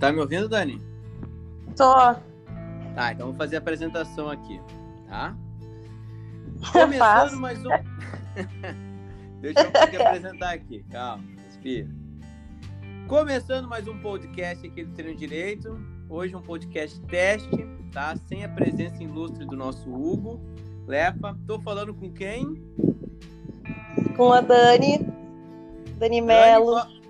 [0.00, 0.80] Tá me ouvindo, Dani?
[1.76, 1.92] Tô.
[2.94, 4.58] Tá, então vou fazer a apresentação aqui,
[5.06, 5.36] tá?
[6.72, 7.68] Começando mais um.
[9.42, 10.82] Deixa eu poder apresentar aqui.
[10.90, 11.86] Calma, respira.
[13.06, 15.78] Começando mais um podcast aqui do Treino Direito.
[16.08, 17.50] Hoje um podcast teste,
[17.92, 18.16] tá?
[18.26, 20.40] Sem a presença ilustre do nosso Hugo.
[20.86, 21.36] Lefa.
[21.46, 22.56] Tô falando com quem?
[24.16, 25.06] Com a Dani.
[25.98, 26.76] Dani Melo.
[26.76, 27.00] Dani...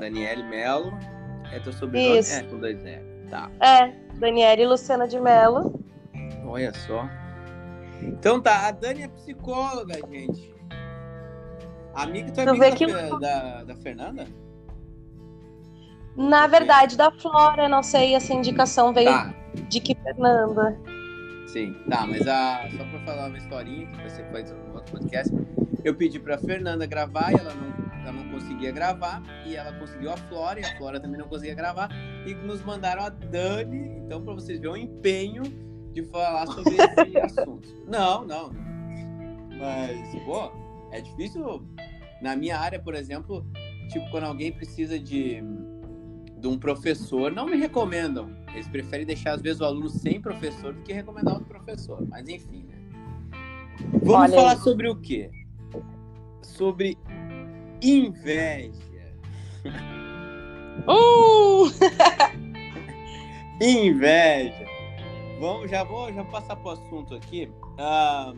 [0.00, 0.92] Daniele Melo.
[1.52, 2.18] É teu sobrenome?
[2.18, 2.34] Isso.
[2.34, 3.02] É, com dois é.
[3.28, 3.50] Tá.
[3.60, 5.78] É, Daniele Luciana de Melo.
[6.44, 7.08] Olha só.
[8.02, 10.52] Então tá, a Dani é psicóloga, gente.
[11.94, 14.26] Amiga, tu é Tu amiga vê que- da, da, da Fernanda?
[16.16, 19.32] Na verdade, da Flora, não sei, essa indicação veio Tá,
[19.68, 20.76] de que Fernanda.
[21.46, 21.74] sim.
[21.88, 25.32] Tá, mas a, só pra falar uma historinha que você faz no outro podcast,
[25.84, 27.89] eu pedi pra Fernanda gravar e ela não
[28.40, 29.22] conseguia gravar.
[29.46, 31.90] E ela conseguiu a Flora e a Flora também não conseguia gravar.
[32.26, 33.88] E nos mandaram a Dani.
[34.04, 35.42] Então, pra vocês verem o empenho
[35.92, 36.74] de falar sobre
[37.06, 37.68] esse assunto.
[37.86, 38.50] Não, não.
[39.58, 40.50] Mas, pô,
[40.90, 41.62] é difícil.
[42.22, 43.46] Na minha área, por exemplo,
[43.88, 45.42] tipo, quando alguém precisa de,
[46.38, 48.30] de um professor, não me recomendam.
[48.52, 52.06] Eles preferem deixar, às vezes, o aluno sem professor do que recomendar outro professor.
[52.08, 52.74] Mas, enfim, né?
[54.02, 54.58] Vamos Olha falar aí.
[54.58, 55.30] sobre o quê?
[56.42, 56.98] Sobre
[57.82, 58.72] inveja.
[60.86, 61.66] Uh!
[63.60, 64.66] Inveja.
[65.38, 67.50] Vamos, já vou, já vou passar pro assunto aqui.
[67.78, 68.32] Ah,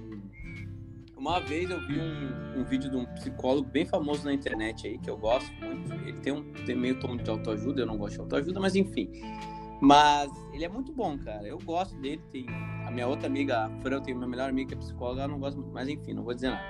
[1.17, 4.99] uma vez eu vi um, um vídeo de um psicólogo bem famoso na internet aí,
[4.99, 5.93] que eu gosto muito.
[5.93, 9.09] Ele tem, um, tem meio tom de autoajuda, eu não gosto de autoajuda, mas enfim.
[9.81, 11.47] Mas ele é muito bom, cara.
[11.47, 12.21] Eu gosto dele.
[12.31, 12.47] Tem
[12.87, 15.33] a minha outra amiga, a Fran, eu tenho minha melhor amiga que é psicóloga, ela
[15.33, 16.65] não gosta muito, mas enfim, não vou dizer nada.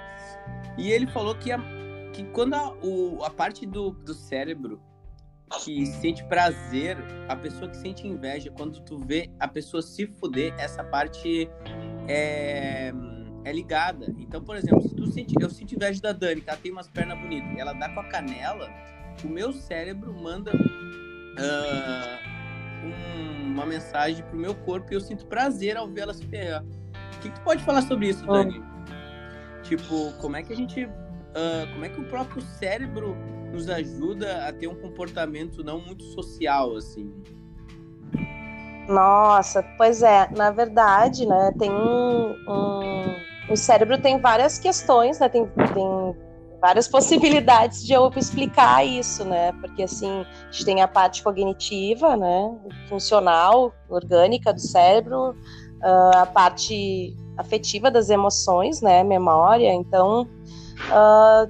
[0.78, 1.58] E ele falou que, a,
[2.12, 4.80] que quando a, o, a parte do, do cérebro
[5.64, 6.96] que sente prazer,
[7.28, 11.48] a pessoa que sente inveja, quando tu vê a pessoa se fuder, essa parte
[12.08, 12.92] é,
[13.44, 14.06] é ligada.
[14.18, 16.88] Então, por exemplo, se tu sente, eu sinto inveja da Dani, que ela tem umas
[16.88, 18.68] pernas bonitas, e ela dá com a canela,
[19.22, 20.52] o meu cérebro manda
[21.38, 22.18] ah,
[22.84, 26.64] um- uma mensagem pro meu corpo e eu sinto prazer ao ver ela se ferrar.
[26.64, 28.26] O que, que tu pode falar sobre isso.
[28.26, 28.62] Dani?
[29.62, 30.88] Tipo, como é que a gente.
[31.34, 33.16] Ah, como é que o próprio cérebro
[33.52, 37.12] nos ajuda a ter um comportamento não muito social, assim?
[38.88, 43.16] Nossa, pois é, na verdade, né, tem um, um-
[43.50, 46.16] o cérebro tem várias questões, né, tem, tem
[46.60, 52.16] várias possibilidades de eu explicar isso, né, porque assim, a gente tem a parte cognitiva,
[52.16, 55.36] né, funcional, orgânica do cérebro,
[55.82, 60.28] ah, a parte afetiva das emoções, né, memória, então
[60.90, 61.46] ah,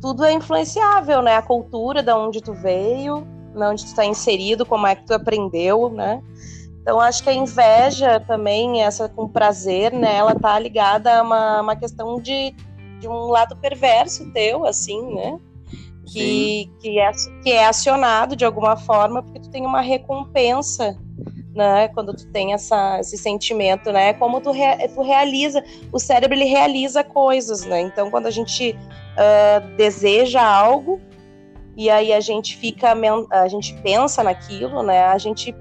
[0.00, 4.66] tudo é influenciável, né, a cultura, da onde tu veio, na onde tu está inserido,
[4.66, 6.22] como é que tu aprendeu, né,
[6.84, 11.62] então, acho que a inveja também, essa com prazer, né, ela tá ligada a uma,
[11.62, 12.54] uma questão de,
[13.00, 15.40] de um lado perverso teu, assim, né?
[16.06, 17.10] Que, que, é,
[17.42, 20.94] que é acionado de alguma forma, porque tu tem uma recompensa,
[21.54, 21.88] né?
[21.88, 24.12] Quando tu tem essa, esse sentimento, né?
[24.14, 27.80] Como tu, rea- tu realiza, o cérebro ele realiza coisas, né?
[27.80, 28.76] Então, quando a gente
[29.16, 31.00] ah, deseja algo,
[31.76, 32.94] e aí a gente fica,
[33.30, 35.04] a gente pensa naquilo, né?
[35.04, 35.54] A gente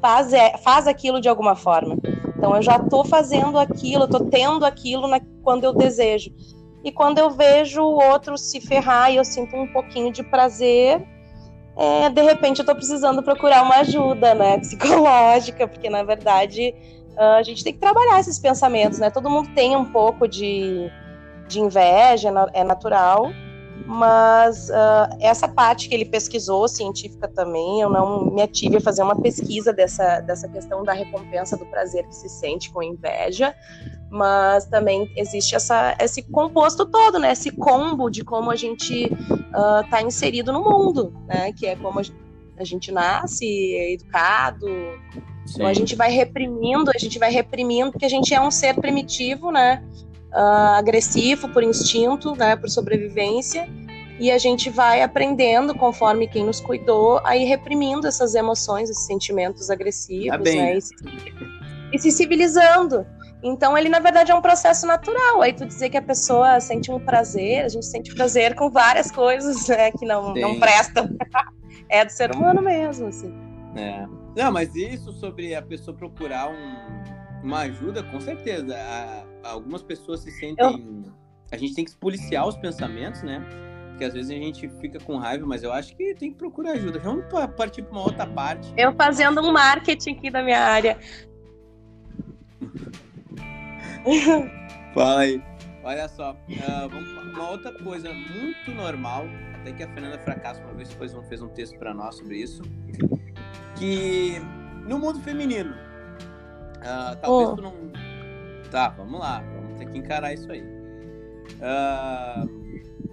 [0.00, 1.96] faz, é, faz aquilo de alguma forma.
[2.36, 6.32] Então eu já estou fazendo aquilo, estou tendo aquilo na- quando eu desejo.
[6.84, 11.00] E quando eu vejo o outro se ferrar e eu sinto um pouquinho de prazer,
[11.76, 16.74] é, de repente eu estou precisando procurar uma ajuda, né, psicológica, porque na verdade
[17.16, 19.10] ah, a gente tem que trabalhar esses pensamentos, né?
[19.10, 20.90] Todo mundo tem um pouco de,
[21.46, 23.30] de inveja, é é natural,
[23.86, 29.02] mas ah, essa parte que ele pesquisou, científica também, eu não me ative a fazer
[29.02, 33.54] uma pesquisa dessa, dessa questão da recompensa do prazer que se sente com inveja,
[34.10, 37.32] mas também existe essa, esse composto todo, né?
[37.32, 39.10] Esse combo de como a gente
[39.84, 41.52] está inserido no mundo, né?
[41.52, 42.02] Que é como a,
[42.58, 44.66] a gente nasce, é educado,
[45.48, 48.74] então a gente vai reprimindo, a gente vai reprimindo, porque a gente é um ser
[48.74, 49.82] primitivo, né?
[50.34, 52.56] Ah, agressivo por instinto, né?
[52.56, 53.68] Por sobrevivência.
[54.18, 59.04] E a gente vai aprendendo, conforme quem nos cuidou, a ir reprimindo essas emoções, esses
[59.06, 60.76] sentimentos agressivos, Tá né?
[60.76, 60.94] E se,
[61.92, 63.04] e se civilizando.
[63.42, 65.42] Então, ele, na verdade, é um processo natural.
[65.42, 69.10] Aí tu dizer que a pessoa sente um prazer, a gente sente prazer com várias
[69.10, 69.90] coisas, né?
[69.90, 70.60] Que não, não Sim.
[70.60, 71.08] prestam.
[71.90, 73.34] é do ser humano mesmo, assim.
[73.74, 74.06] É.
[74.36, 77.02] Não, mas isso sobre a pessoa procurar um-
[77.42, 78.76] uma ajuda, com certeza.
[78.76, 81.04] A- algumas pessoas se sentem.
[81.50, 83.44] A gente tem que policiar os pensamentos, né?
[83.88, 86.72] Porque às vezes a gente fica com raiva, mas eu acho que tem que procurar
[86.72, 86.98] ajuda.
[86.98, 87.24] Vamos
[87.56, 88.72] partir para uma outra parte.
[88.76, 90.98] Eu fazendo um marketing aqui da minha área.
[94.94, 95.42] Fala aí.
[95.84, 99.24] Olha só, uh, vamos, uma outra coisa muito normal,
[99.54, 102.36] até que a Fernanda Fracasso uma vez fez um, fez um texto para nós sobre
[102.36, 102.62] isso,
[103.76, 104.34] que
[104.86, 105.74] no mundo feminino,
[106.82, 107.56] uh, talvez oh.
[107.56, 107.74] tu não...
[108.70, 110.62] Tá, vamos lá, vamos ter que encarar isso aí.
[111.60, 112.46] Uh,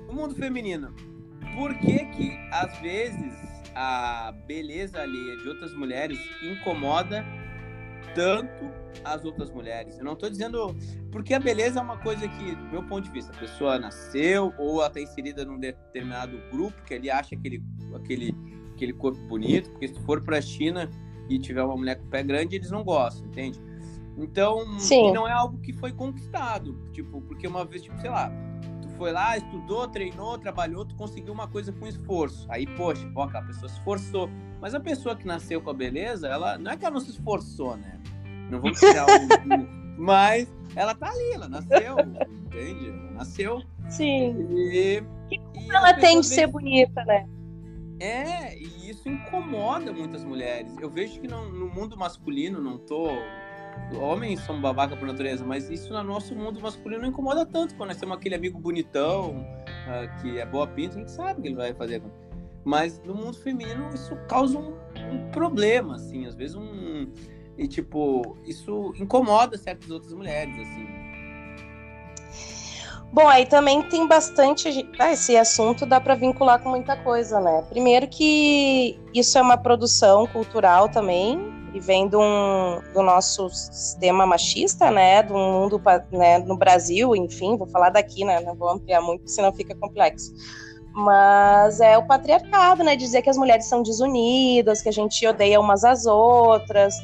[0.07, 0.93] no mundo feminino,
[1.55, 3.33] por que que às vezes
[3.75, 7.25] a beleza alheia de outras mulheres incomoda
[8.15, 8.71] tanto
[9.03, 9.97] as outras mulheres.
[9.97, 10.75] Eu não estou dizendo.
[11.11, 14.53] Porque a beleza é uma coisa que, do meu ponto de vista, a pessoa nasceu
[14.57, 17.63] ou ela está inserida num determinado grupo que ele acha aquele,
[17.95, 18.35] aquele,
[18.73, 19.71] aquele corpo bonito.
[19.71, 20.89] Porque se for para a China
[21.29, 23.61] e tiver uma mulher com pé grande, eles não gostam, entende?
[24.17, 24.65] Então,
[25.13, 26.77] não é algo que foi conquistado.
[26.91, 28.31] Tipo, porque uma vez, tipo, sei lá,
[28.81, 32.45] tu foi lá, estudou, treinou, trabalhou, tu conseguiu uma coisa com esforço.
[32.49, 34.29] Aí, poxa, pô, a pessoa se esforçou.
[34.59, 37.11] Mas a pessoa que nasceu com a beleza, ela não é que ela não se
[37.11, 37.97] esforçou, né?
[38.49, 39.79] Não vamos tirar o.
[39.97, 42.89] Mas ela tá ali, ela nasceu, entende?
[42.89, 43.61] Ela nasceu.
[43.89, 44.35] Sim.
[44.51, 47.25] E, que e ela tem de ser bonita, né?
[47.99, 50.75] É, e isso incomoda muitas mulheres.
[50.79, 53.09] Eu vejo que no, mundo masculino, não tô.
[53.99, 57.75] Homens são babaca por natureza, mas isso no nosso mundo masculino não incomoda tanto.
[57.75, 61.41] Quando nós temos aquele amigo bonitão, uh, que é boa pinta, a gente sabe o
[61.41, 62.01] que ele vai fazer.
[62.63, 64.75] Mas no mundo feminino isso causa um,
[65.11, 67.07] um problema, assim, às vezes um
[67.59, 70.87] e, tipo, isso incomoda certas outras mulheres, assim.
[73.11, 74.87] Bom, aí também tem bastante.
[74.99, 77.63] Ah, esse assunto dá para vincular com muita coisa, né?
[77.69, 81.39] Primeiro, que isso é uma produção cultural também,
[81.73, 85.23] e vem do, um, do nosso sistema machista, né?
[85.23, 88.39] Do mundo né, no Brasil, enfim, vou falar daqui, né?
[88.41, 90.31] Não vou ampliar muito, senão fica complexo.
[90.93, 92.95] Mas é o patriarcado, né?
[92.95, 96.95] Dizer que as mulheres são desunidas, que a gente odeia umas às outras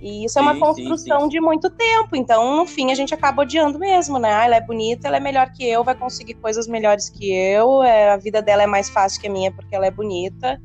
[0.00, 1.28] e isso sim, é uma construção sim, sim.
[1.28, 2.14] de muito tempo.
[2.14, 4.32] Então, no fim, a gente acaba odiando mesmo, né?
[4.32, 7.82] Ah, ela é bonita, ela é melhor que eu, vai conseguir coisas melhores que eu,
[7.82, 10.60] é, a vida dela é mais fácil que a minha porque ela é bonita.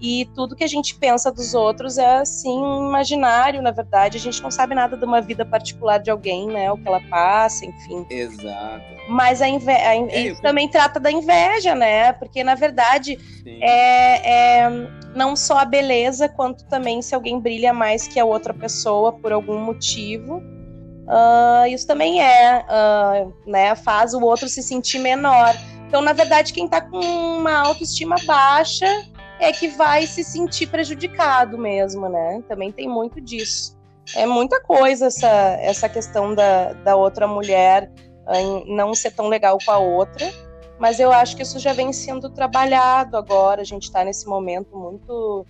[0.00, 4.16] E tudo que a gente pensa dos outros é assim, imaginário, na verdade.
[4.16, 6.70] A gente não sabe nada de uma vida particular de alguém, né?
[6.70, 8.06] O que ela passa, enfim.
[8.08, 8.84] Exato.
[9.08, 9.72] Mas a inve...
[9.72, 10.28] a inve...
[10.28, 12.12] é, também trata da inveja, né?
[12.12, 14.70] Porque, na verdade, é, é
[15.16, 19.32] não só a beleza, quanto também se alguém brilha mais que a outra pessoa por
[19.32, 20.36] algum motivo.
[21.08, 23.74] Uh, isso também é, uh, né?
[23.74, 25.56] Faz o outro se sentir menor.
[25.88, 28.86] Então, na verdade, quem está com uma autoestima baixa
[29.40, 32.42] é que vai se sentir prejudicado mesmo, né?
[32.48, 33.76] Também tem muito disso.
[34.16, 35.28] É muita coisa essa,
[35.60, 37.90] essa questão da, da outra mulher
[38.66, 40.30] não ser tão legal com a outra,
[40.78, 43.62] mas eu acho que isso já vem sendo trabalhado agora.
[43.62, 45.46] A gente está nesse momento muito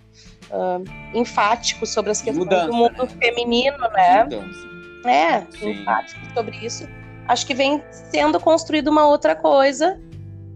[0.49, 3.09] uh, enfático sobre as questões Mudança, do mundo né?
[3.21, 4.23] feminino, né?
[4.23, 4.69] Mudança.
[5.05, 5.69] É, Sim.
[5.71, 6.87] enfático sobre isso.
[7.27, 9.99] Acho que vem sendo construído uma outra coisa,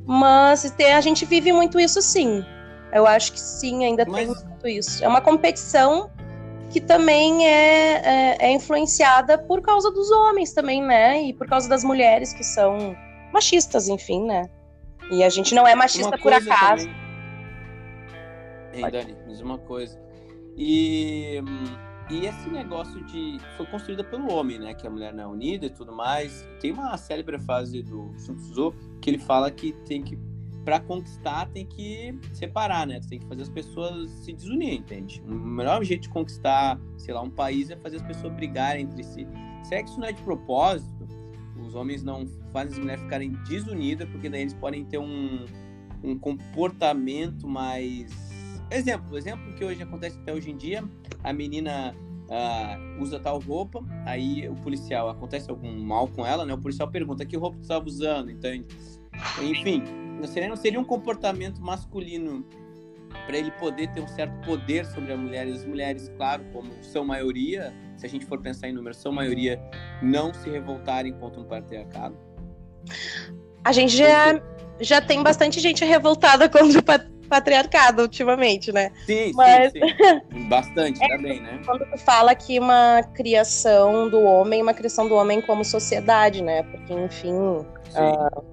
[0.06, 2.44] mas a gente vive muito isso sim.
[2.94, 4.16] Eu acho que sim, ainda Mas...
[4.16, 5.04] tem muito isso.
[5.04, 6.12] É uma competição
[6.70, 11.22] que também é, é, é, influenciada por causa dos homens também, né?
[11.24, 12.96] E por causa das mulheres que são
[13.32, 14.50] machistas, enfim, né?
[15.12, 16.88] E a gente não é machista por acaso.
[18.74, 20.00] Ei, Dani, mais uma coisa.
[20.58, 21.40] E,
[22.10, 23.38] e esse negócio de.
[23.56, 24.74] Foi construída pelo homem, né?
[24.74, 26.48] Que a mulher não é unida e tudo mais.
[26.60, 30.18] Tem uma célebre frase do Sun Tzu que ele fala que tem que
[30.64, 33.00] para conquistar tem que separar, né?
[33.10, 35.22] tem que fazer as pessoas se desunir, entende?
[35.28, 39.04] O melhor jeito de conquistar, sei lá, um país é fazer as pessoas brigarem entre
[39.04, 39.28] si.
[39.64, 41.08] Se é não é de propósito,
[41.66, 45.46] os homens não fazem as mulheres ficarem desunidas, porque daí eles podem ter um,
[46.04, 48.12] um comportamento mais.
[48.70, 50.84] Exemplo, exemplo que hoje acontece até hoje em dia,
[51.24, 56.54] a menina uh, usa tal roupa, aí o policial acontece algum mal com ela, né?
[56.54, 58.68] O policial pergunta que roupa tu estava usando, entende?
[59.42, 59.84] Enfim,
[60.24, 62.46] não seria, não seria um comportamento masculino
[63.28, 65.48] para ele poder ter um certo poder sobre a mulher.
[65.48, 69.12] E as mulheres, claro, como são maioria, se a gente for pensar em números, são
[69.12, 69.62] maioria,
[70.02, 72.18] não se revoltarem contra um patriarcado?
[73.64, 74.42] A gente já,
[74.80, 78.92] já tem bastante gente revoltada contra o patriarcado ultimamente, né?
[79.06, 79.72] Sim, Mas...
[79.72, 80.48] sim, sim.
[80.48, 81.62] Bastante é, também, né?
[81.66, 86.64] Quando tu fala que uma criação do homem, uma criação do homem como sociedade, né?
[86.64, 88.53] Porque, enfim, uh,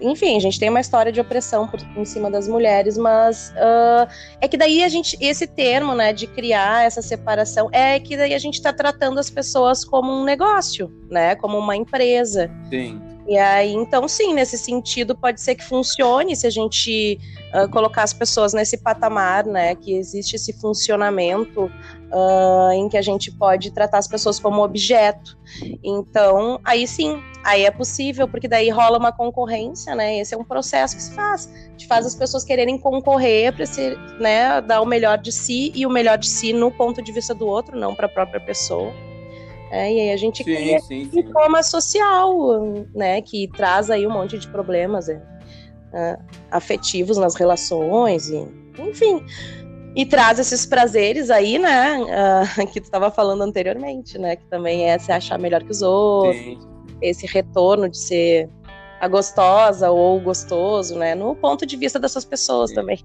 [0.00, 4.08] enfim, a gente tem uma história de opressão por, em cima das mulheres, mas uh,
[4.40, 8.34] é que daí a gente, esse termo, né, de criar essa separação, é que daí
[8.34, 12.50] a gente está tratando as pessoas como um negócio, né, como uma empresa.
[12.70, 13.00] Sim.
[13.28, 17.18] E aí, então, sim, nesse sentido, pode ser que funcione se a gente
[17.52, 19.74] uh, colocar as pessoas nesse patamar, né?
[19.74, 21.68] Que existe esse funcionamento
[22.12, 25.36] uh, em que a gente pode tratar as pessoas como objeto.
[25.82, 30.18] Então, aí sim, aí é possível, porque daí rola uma concorrência, né?
[30.18, 33.96] Esse é um processo que se faz, que faz as pessoas quererem concorrer para se,
[34.20, 37.34] né, dar o melhor de si e o melhor de si no ponto de vista
[37.34, 38.92] do outro, não para a própria pessoa.
[39.70, 41.24] É, e aí a gente sim, cria sim, sim.
[41.26, 42.36] um social,
[42.94, 45.20] né, que traz aí um monte de problemas é,
[45.92, 46.18] é,
[46.50, 48.46] afetivos nas relações, e,
[48.78, 49.24] enfim,
[49.96, 54.90] e traz esses prazeres aí, né, uh, que tu estava falando anteriormente, né, que também
[54.90, 56.36] é se achar melhor que os outros,
[57.00, 58.50] esse retorno de ser
[59.00, 63.02] a gostosa ou gostoso, né, no ponto de vista dessas pessoas também.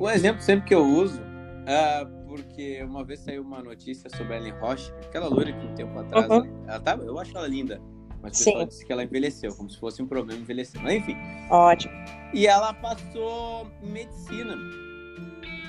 [0.00, 4.36] Um exemplo sempre que eu uso, uh, porque uma vez saiu uma notícia sobre a
[4.36, 6.42] Ellen Roche, aquela loira que um tempo atrás, uhum.
[6.42, 6.50] né?
[6.68, 7.80] ela tava, eu acho ela linda,
[8.26, 8.66] mas o pessoal Sim.
[8.66, 10.80] disse que ela envelheceu, como se fosse um problema envelhecer.
[10.82, 11.16] Mas enfim.
[11.48, 11.92] Ótimo.
[12.34, 14.56] E ela passou medicina,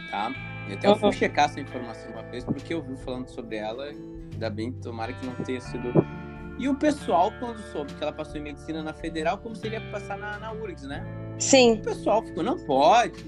[0.09, 0.33] tá?
[0.67, 1.11] E até eu fui uhum.
[1.11, 5.25] checar essa informação uma vez, porque eu vi falando sobre ela, ainda bem, tomara que
[5.25, 5.93] não tenha sido...
[6.57, 10.17] E o pessoal, quando soube que ela passou em medicina na Federal, como seria passar
[10.17, 11.05] na, na URGS, né?
[11.37, 11.73] Sim.
[11.73, 13.23] O pessoal ficou, não pode,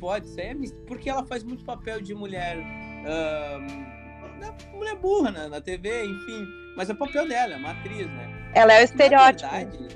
[0.00, 0.54] pode, isso é
[0.86, 2.56] porque ela faz muito papel de mulher.
[3.04, 6.46] Uh, mulher burra na, na TV, enfim.
[6.76, 8.39] Mas é o papel dela, é uma atriz, né?
[8.54, 9.50] Ela é o estereótipo.
[9.50, 9.88] Verdade,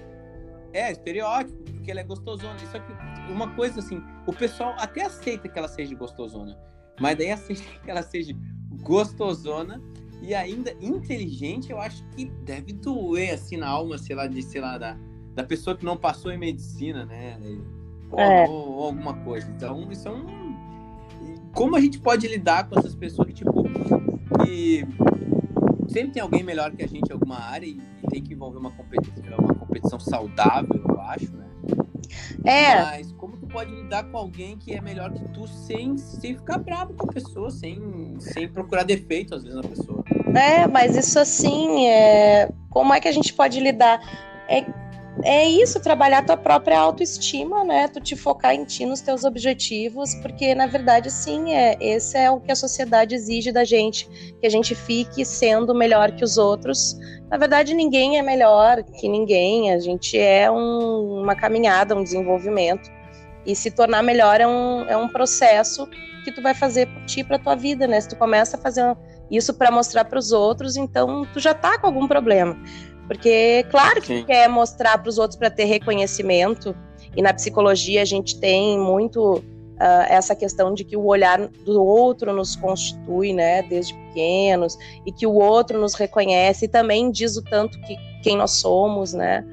[0.73, 2.58] é, estereótipo, porque ela é gostosona.
[2.70, 2.92] Só que
[3.32, 6.58] uma coisa assim, o pessoal até aceita que ela seja gostosona,
[7.00, 8.34] mas daí aceita que ela seja
[8.82, 9.80] gostosona
[10.20, 14.61] e ainda inteligente, eu acho que deve doer assim na alma, sei lá, de, sei
[14.61, 14.96] lá, da,
[15.34, 17.38] da pessoa que não passou em medicina, né?
[18.16, 18.49] é.
[18.49, 19.49] ou, ou, alguma coisa.
[19.50, 20.54] Então, isso é um.
[21.52, 23.52] Como a gente pode lidar com essas pessoas que, tipo,
[24.44, 24.87] que
[25.88, 27.78] sempre tem alguém melhor que a gente em alguma área e
[28.14, 31.44] tem que envolver uma competição, uma competição saudável, eu acho, né?
[32.44, 32.80] É.
[32.83, 36.59] Mas como tu pode lidar com alguém que é melhor que tu sem, sem ficar
[36.59, 40.04] bravo com a pessoa, sem, sem procurar defeito, às vezes, na pessoa?
[40.33, 42.52] É, mas isso assim, é...
[42.71, 44.00] como é que a gente pode lidar?
[44.49, 44.62] É
[45.25, 47.88] é isso, trabalhar tua própria autoestima, né?
[47.88, 52.31] Tu te focar em ti, nos teus objetivos, porque na verdade, sim, é, esse é
[52.31, 54.07] o que a sociedade exige da gente,
[54.40, 56.97] que a gente fique sendo melhor que os outros.
[57.31, 62.93] Na verdade, ninguém é melhor que ninguém, a gente é um, uma caminhada, um desenvolvimento.
[63.47, 65.88] E se tornar melhor é um, é um processo
[66.25, 68.00] que tu vai fazer por ti, para tua vida, né?
[68.00, 68.97] Se tu começa a fazer
[69.31, 72.59] isso para mostrar para os outros, então tu já tá com algum problema.
[73.06, 74.25] Porque, claro que Sim.
[74.25, 76.75] quer mostrar para os outros para ter reconhecimento,
[77.16, 79.37] e na psicologia a gente tem muito
[79.75, 85.12] uh, essa questão de que o olhar do outro nos constitui, né, desde pequenos, e
[85.12, 89.44] que o outro nos reconhece e também diz o tanto que quem nós somos, né.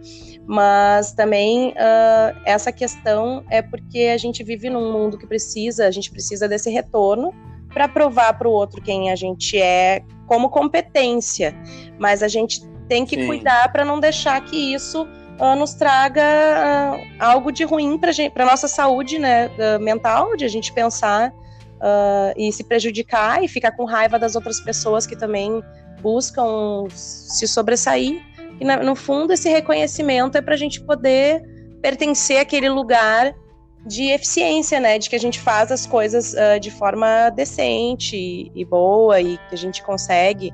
[0.47, 5.91] Mas também uh, essa questão é porque a gente vive num mundo que precisa, a
[5.91, 7.33] gente precisa desse retorno
[7.71, 11.55] para provar para o outro quem a gente é como competência,
[11.99, 13.25] mas a gente tem que Sim.
[13.25, 15.07] cuidar para não deixar que isso
[15.39, 20.49] uh, nos traga uh, algo de ruim para nossa saúde né, uh, mental, de a
[20.49, 21.33] gente pensar
[22.37, 25.63] e se prejudicar e ficar com raiva das outras pessoas que também
[25.99, 28.21] buscam se sobressair.
[28.59, 31.41] E no fundo, esse reconhecimento é para a gente poder
[31.81, 33.33] pertencer àquele lugar
[33.83, 34.99] de eficiência, né?
[34.99, 39.39] De que a gente faz as coisas uh, de forma decente e, e, boa e
[39.49, 40.51] que a gente consegue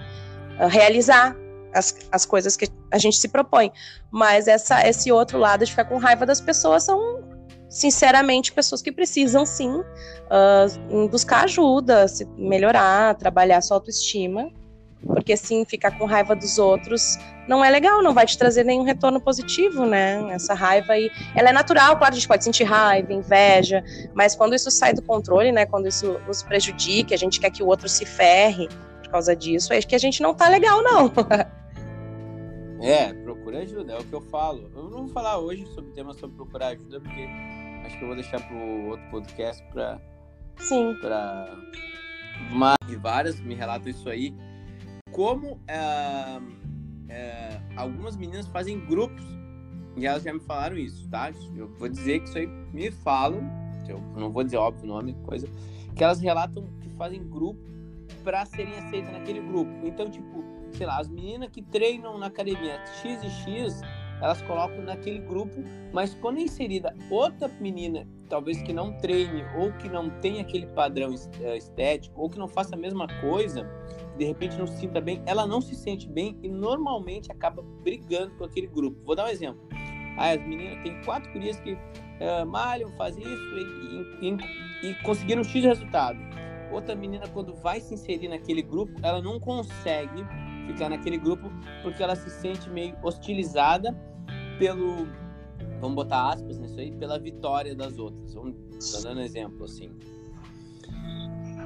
[0.62, 1.36] uh, realizar
[1.74, 3.72] as, as coisas que a gente se propõe.
[4.12, 7.24] Mas essa, esse outro lado de ficar com raiva das pessoas são,
[7.70, 14.52] sinceramente, pessoas que precisam sim uh, buscar ajuda, se melhorar, trabalhar sua autoestima.
[15.06, 18.84] Porque assim, ficar com raiva dos outros não é legal, não vai te trazer nenhum
[18.84, 20.34] retorno positivo, né?
[20.34, 23.84] Essa raiva aí, ela é natural, claro, a gente pode sentir raiva, inveja,
[24.14, 25.66] mas quando isso sai do controle, né?
[25.66, 28.68] Quando isso nos prejudica, a gente quer que o outro se ferre
[29.08, 31.12] por causa disso, é que a gente não tá legal, não.
[32.80, 34.70] É, procura ajuda, é o que eu falo.
[34.76, 37.28] Eu não vou falar hoje sobre o tema sobre procurar ajuda, porque
[37.84, 40.00] acho que eu vou deixar para o outro podcast para.
[40.58, 40.96] Sim.
[41.02, 41.58] Para.
[42.52, 44.32] Mas várias me relatam isso aí.
[45.12, 46.40] Como é,
[47.10, 49.26] é, algumas meninas fazem grupos,
[49.96, 51.32] e elas já me falaram isso, tá?
[51.56, 53.42] Eu vou dizer que isso aí me falam,
[53.90, 55.50] eu não vou dizer óbvio o nome, coisa,
[55.96, 57.77] que elas relatam que fazem grupo
[58.28, 59.72] para serem aceitas naquele grupo.
[59.86, 60.44] Então, tipo,
[60.74, 63.80] sei lá, as meninas que treinam na academia X e X,
[64.22, 69.72] elas colocam naquele grupo, mas quando é inserida outra menina, talvez que não treine ou
[69.78, 73.66] que não tenha aquele padrão eh, estético ou que não faça a mesma coisa,
[74.18, 78.36] de repente não se sinta bem, ela não se sente bem e normalmente acaba brigando
[78.36, 79.00] com aquele grupo.
[79.06, 79.62] Vou dar um exemplo.
[80.18, 83.56] Ah, as meninas, tem quatro gurias que uh, malham, fazem isso
[84.22, 86.20] e, e, e conseguiram X resultado.
[86.72, 90.26] Outra menina, quando vai se inserir naquele grupo, ela não consegue
[90.68, 91.50] ficar naquele grupo
[91.82, 93.96] porque ela se sente meio hostilizada
[94.60, 95.08] pelo,
[95.80, 98.34] vamos botar aspas nisso aí, pela vitória das outras.
[98.34, 98.56] Vamos
[99.04, 99.92] dando um exemplo assim.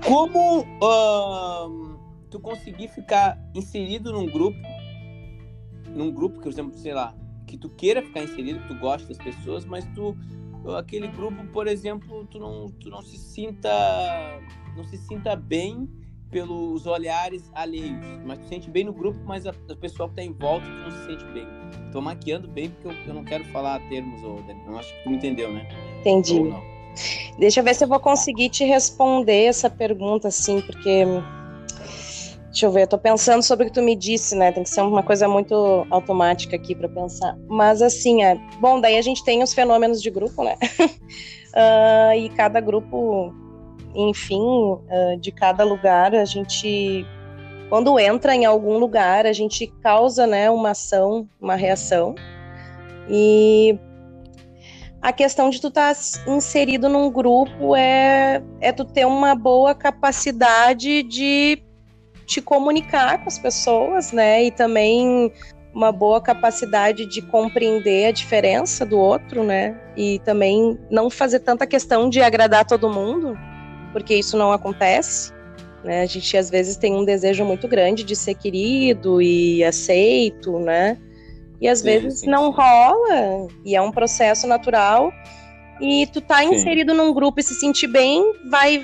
[0.05, 4.57] Como uh, tu conseguir ficar inserido num grupo,
[5.89, 7.15] num grupo que, por exemplo, sei lá,
[7.45, 10.15] que tu queira ficar inserido, que tu gosta das pessoas, mas tu
[10.77, 13.69] aquele grupo, por exemplo, tu não, tu não se sinta
[14.75, 15.89] não se sinta bem
[16.29, 20.23] pelos olhares alheios, mas tu sente bem no grupo, mas a, a pessoa que está
[20.23, 21.45] em volta tu não se sente bem.
[21.91, 25.09] Tô maquiando bem porque eu, eu não quero falar termos, ou eu acho que tu
[25.09, 25.67] me entendeu, né?
[25.99, 26.41] Entendi.
[27.37, 31.05] Deixa eu ver se eu vou conseguir te responder essa pergunta, assim, porque.
[32.51, 34.51] Deixa eu ver, eu tô pensando sobre o que tu me disse, né?
[34.51, 37.35] Tem que ser uma coisa muito automática aqui para pensar.
[37.47, 38.35] Mas, assim, é.
[38.59, 40.55] Bom, daí a gente tem os fenômenos de grupo, né?
[40.79, 43.33] uh, e cada grupo
[43.95, 47.05] enfim, uh, de cada lugar, a gente,
[47.69, 52.15] quando entra em algum lugar, a gente causa, né, uma ação, uma reação.
[53.09, 53.77] E
[55.01, 59.73] a questão de tu estar tá inserido num grupo é, é tu ter uma boa
[59.73, 61.61] capacidade de
[62.31, 64.45] te comunicar com as pessoas, né?
[64.45, 65.31] E também
[65.73, 69.77] uma boa capacidade de compreender a diferença do outro, né?
[69.97, 73.37] E também não fazer tanta questão de agradar todo mundo,
[73.91, 75.33] porque isso não acontece.
[75.83, 76.03] Né?
[76.03, 80.97] A gente às vezes tem um desejo muito grande de ser querido e aceito, né?
[81.59, 82.57] E às sim, vezes sim, não sim.
[82.57, 85.11] rola, e é um processo natural.
[85.81, 88.81] E tu tá inserido num grupo e se sentir bem, vai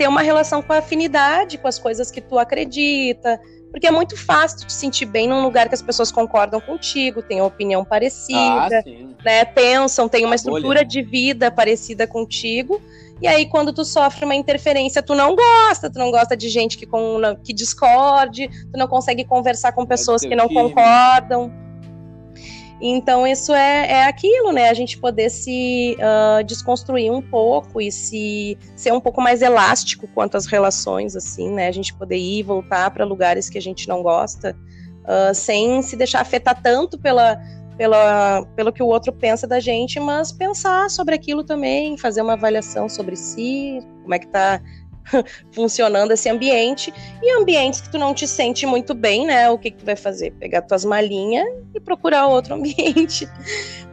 [0.00, 3.38] ter uma relação com a afinidade, com as coisas que tu acredita.
[3.70, 7.20] Porque é muito fácil tu te sentir bem num lugar que as pessoas concordam contigo,
[7.20, 9.44] têm uma opinião parecida, ah, né?
[9.44, 12.80] Pensam, tem uma estrutura de vida parecida contigo.
[13.20, 16.78] E aí, quando tu sofre uma interferência, tu não gosta, tu não gosta de gente
[16.78, 20.62] que, com, que discorde, tu não consegue conversar com pessoas que não time.
[20.62, 21.52] concordam.
[22.80, 24.70] Então, isso é, é aquilo, né?
[24.70, 30.08] A gente poder se uh, desconstruir um pouco e se ser um pouco mais elástico
[30.08, 31.68] quanto às relações, assim, né?
[31.68, 34.56] A gente poder ir e voltar para lugares que a gente não gosta,
[35.04, 37.38] uh, sem se deixar afetar tanto pela,
[37.76, 42.32] pela, pelo que o outro pensa da gente, mas pensar sobre aquilo também, fazer uma
[42.32, 44.58] avaliação sobre si, como é que tá
[45.52, 46.92] funcionando esse ambiente.
[47.22, 49.50] E ambientes que tu não te sente muito bem, né?
[49.50, 50.32] O que, que tu vai fazer?
[50.32, 53.28] Pegar tuas malinhas e procurar outro ambiente.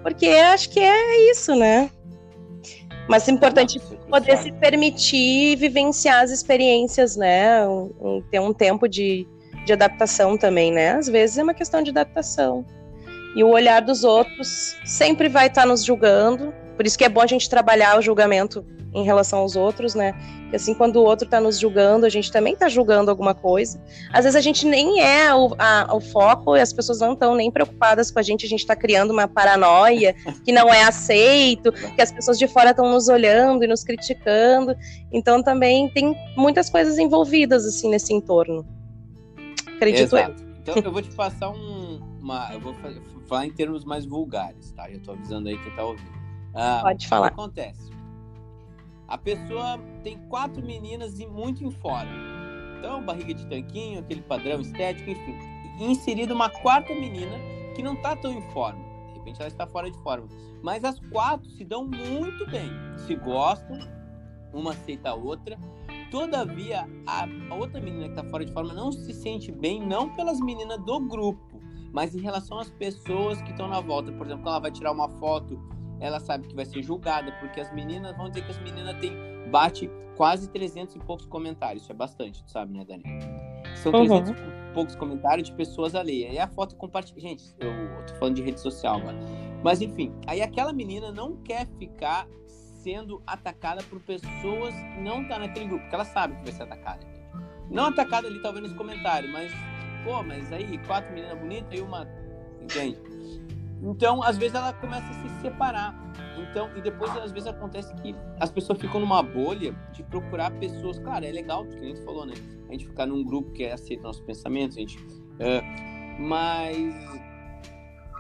[0.04, 1.90] Porque acho que é isso, né?
[3.08, 7.66] Mas é importante poder se permitir vivenciar as experiências, né?
[7.66, 9.26] Um, um, ter um tempo de,
[9.66, 10.92] de adaptação também, né?
[10.92, 12.66] Às vezes é uma questão de adaptação.
[13.36, 16.54] E o olhar dos outros sempre vai estar tá nos julgando.
[16.76, 18.66] Por isso que é bom a gente trabalhar o julgamento
[18.98, 20.14] em relação aos outros, né?
[20.42, 23.80] Porque assim, quando o outro está nos julgando, a gente também está julgando alguma coisa.
[24.12, 27.36] Às vezes a gente nem é o, a, o foco e as pessoas não estão
[27.36, 31.72] nem preocupadas com a gente, a gente está criando uma paranoia que não é aceito,
[31.72, 34.76] que as pessoas de fora estão nos olhando e nos criticando.
[35.12, 38.66] Então também tem muitas coisas envolvidas assim nesse entorno.
[39.76, 40.42] Acredito Exato.
[40.42, 40.48] eu.
[40.62, 42.76] Então eu vou te passar um, uma, eu vou
[43.28, 44.90] falar em termos mais vulgares, tá?
[44.90, 46.18] Já tô avisando aí quem tá ouvindo.
[46.54, 47.28] Ah, Pode falar.
[47.28, 47.97] O que acontece?
[49.08, 52.12] A pessoa tem quatro meninas e muito em forma.
[52.78, 55.36] Então, barriga de tanquinho, aquele padrão estético, enfim.
[55.80, 57.38] E inserida uma quarta menina
[57.76, 58.84] que não tá tão em forma.
[59.08, 60.28] De repente ela está fora de forma.
[60.62, 62.70] Mas as quatro se dão muito bem.
[63.06, 63.80] Se gostam,
[64.54, 65.58] uma aceita a outra.
[66.12, 70.40] Todavia, a outra menina que tá fora de forma não se sente bem, não pelas
[70.40, 71.60] meninas do grupo,
[71.92, 75.10] mas em relação às pessoas que estão na volta, por exemplo, ela vai tirar uma
[75.10, 75.60] foto,
[76.00, 79.16] ela sabe que vai ser julgada, porque as meninas, vão dizer que as meninas têm,
[79.50, 83.04] bate quase 300 e poucos comentários, isso é bastante, tu sabe, né, Dani?
[83.76, 84.36] São 300 uhum.
[84.36, 86.34] e poucos comentários de pessoas alheias.
[86.34, 87.20] E a foto compartilha.
[87.20, 89.18] Gente, eu, eu tô falando de rede social agora.
[89.64, 95.40] Mas enfim, aí aquela menina não quer ficar sendo atacada por pessoas que não tá
[95.40, 97.06] naquele grupo, porque ela sabe que vai ser atacada.
[97.70, 99.52] Não atacada ali, talvez, nos comentários, mas
[100.04, 102.08] pô, mas aí quatro meninas bonitas e uma.
[102.62, 102.98] Entende?
[103.88, 105.96] Então, às vezes ela começa a se separar.
[106.38, 111.00] Então, e depois às vezes acontece que as pessoas ficam numa bolha de procurar pessoas.
[111.00, 112.34] Claro, é legal, o que a gente falou, né?
[112.68, 114.98] A gente ficar num grupo que aceita nossos pensamentos, a gente.
[116.20, 116.94] Mas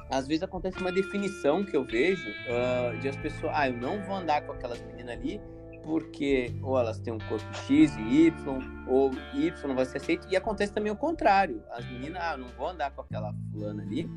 [0.09, 4.01] às vezes acontece uma definição que eu vejo uh, de as pessoas, ah, eu não
[4.03, 5.41] vou andar com aquelas meninas ali
[5.83, 10.35] porque ou elas têm um corpo X e Y, ou Y vai ser aceito, e
[10.35, 11.63] acontece também o contrário.
[11.71, 14.09] As meninas, ah, não vou andar com aquela fulana ali,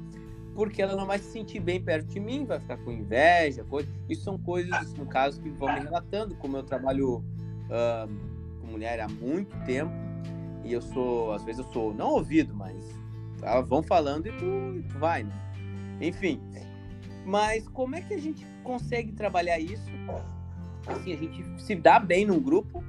[0.55, 3.89] porque ela não vai se sentir bem perto de mim, vai ficar com inveja, coisa.
[4.09, 9.01] Isso são coisas, no caso, que vão me relatando, como eu trabalho uh, com mulher
[9.01, 9.93] há muito tempo,
[10.65, 12.77] e eu sou, às vezes eu sou, não ouvido, mas
[13.43, 14.45] elas vão falando e tu,
[14.79, 15.33] e tu vai, né?
[16.01, 16.41] Enfim.
[17.25, 19.91] Mas como é que a gente consegue trabalhar isso?
[20.87, 22.83] Assim, a gente se dá bem num grupo,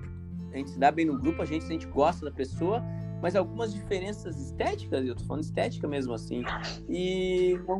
[0.51, 2.83] a gente se dá bem no grupo, a gente, a gente gosta da pessoa,
[3.21, 6.43] mas algumas diferenças estéticas, eu tô falando estética mesmo assim,
[6.89, 7.79] e não,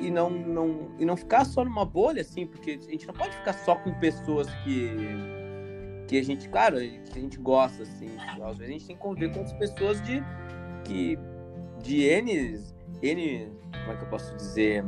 [0.00, 3.36] e não, não, e não ficar só numa bolha, assim, porque a gente não pode
[3.36, 4.90] ficar só com pessoas que,
[6.08, 8.08] que a gente, claro, que a gente gosta, assim,
[8.42, 10.22] às vezes a gente tem que conviver com outras pessoas de,
[10.84, 11.18] que,
[11.80, 12.60] de N,
[13.02, 14.84] N, como é que eu posso dizer,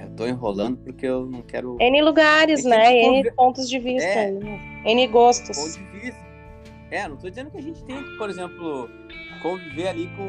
[0.00, 1.76] eu tô enrolando porque eu não quero.
[1.80, 2.92] N lugares, né?
[2.94, 4.08] N pontos de vista.
[4.08, 4.82] É, né?
[4.86, 5.56] N gostos.
[5.56, 6.33] Ponto de vista.
[6.94, 8.88] É, não tô dizendo que a gente tem que, por exemplo,
[9.42, 10.28] conviver ali com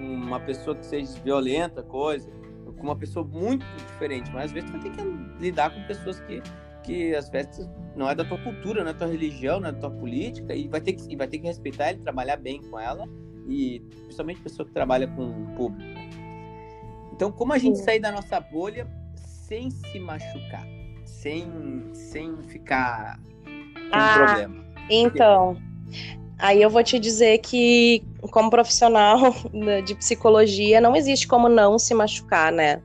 [0.00, 2.30] uma pessoa que seja violenta, coisa,
[2.64, 5.02] com uma pessoa muito diferente, mas às vezes tu vai ter que
[5.42, 6.40] lidar com pessoas que,
[6.84, 9.72] que às vezes não é da tua cultura, não é da tua religião, não é
[9.72, 12.62] da tua política, e vai ter que, e vai ter que respeitar ele, trabalhar bem
[12.62, 13.08] com ela,
[13.48, 16.00] e principalmente pessoa que trabalha com o público.
[17.12, 17.84] Então, como a gente Sim.
[17.84, 20.64] sair da nossa bolha sem se machucar,
[21.04, 24.64] sem, sem ficar com ah, problema?
[24.88, 25.73] Então.
[26.38, 29.34] Aí eu vou te dizer que, como profissional
[29.84, 32.82] de psicologia, não existe como não se machucar, né?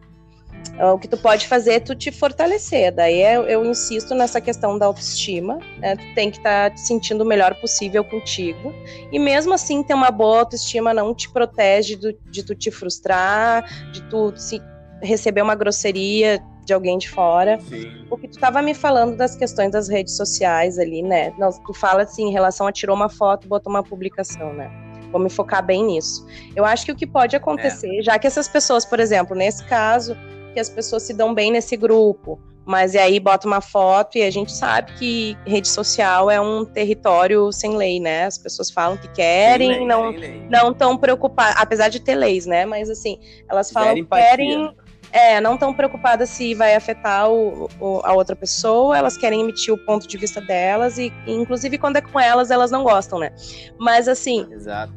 [0.94, 2.94] O que tu pode fazer é tu te fortalecer.
[2.94, 5.60] Daí eu, eu insisto nessa questão da autoestima.
[5.78, 5.96] Né?
[5.96, 8.74] Tu tem que estar tá te sentindo o melhor possível contigo.
[9.12, 13.64] E mesmo assim, ter uma boa autoestima não te protege do, de tu te frustrar,
[13.92, 14.62] de tu se
[15.02, 17.60] receber uma grosseria de alguém de fora.
[17.68, 18.06] Sim.
[18.10, 21.34] O que tu estava me falando das questões das redes sociais ali, né?
[21.38, 24.72] Não, tu fala assim em relação a tirou uma foto, botou uma publicação, né?
[25.12, 26.26] Vou me focar bem nisso.
[26.56, 28.04] Eu acho que o que pode acontecer, é.
[28.04, 30.16] já que essas pessoas, por exemplo, nesse caso,
[30.54, 34.22] que as pessoas se dão bem nesse grupo, mas e aí bota uma foto e
[34.22, 38.26] a gente sabe que rede social é um território sem lei, né?
[38.26, 40.14] As pessoas falam que querem, lei, não
[40.48, 42.68] não tão preocupadas, apesar de ter leis, né?
[42.68, 44.72] Mas assim, elas falam que querem
[45.12, 49.74] é, não tão preocupadas se vai afetar o, o, a outra pessoa, elas querem emitir
[49.74, 53.20] o ponto de vista delas, e, e inclusive quando é com elas, elas não gostam,
[53.20, 53.32] né?
[53.80, 54.48] Mas assim.
[54.52, 54.94] Exato.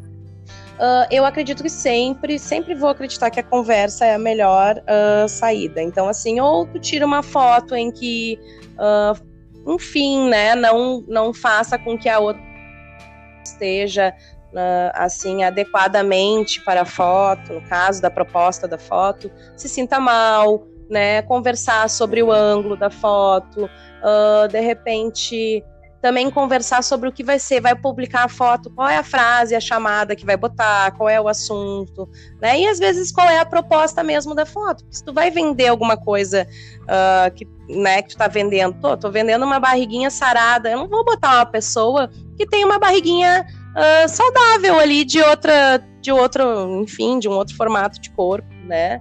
[0.72, 5.28] Uh, eu acredito que sempre, sempre vou acreditar que a conversa é a melhor uh,
[5.28, 5.80] saída.
[5.80, 8.38] Então, assim, ou tu tira uma foto em que,
[8.72, 12.42] uh, enfim, né, não, não faça com que a outra
[13.44, 14.12] esteja
[14.94, 21.22] assim adequadamente para a foto, no caso da proposta da foto, se sinta mal, né?
[21.22, 25.64] Conversar sobre o ângulo da foto, uh, de repente
[26.02, 29.54] também conversar sobre o que vai ser, vai publicar a foto, qual é a frase,
[29.54, 32.08] a chamada que vai botar, qual é o assunto,
[32.40, 32.58] né?
[32.58, 34.84] E às vezes qual é a proposta mesmo da foto.
[34.90, 36.44] Se tu vai vender alguma coisa
[36.82, 40.88] uh, que, né, que tu tá vendendo, tô, tô vendendo uma barriguinha sarada, eu não
[40.88, 46.82] vou botar uma pessoa que tem uma barriguinha uh, saudável ali de outra, de outro,
[46.82, 49.00] enfim, de um outro formato de corpo, né?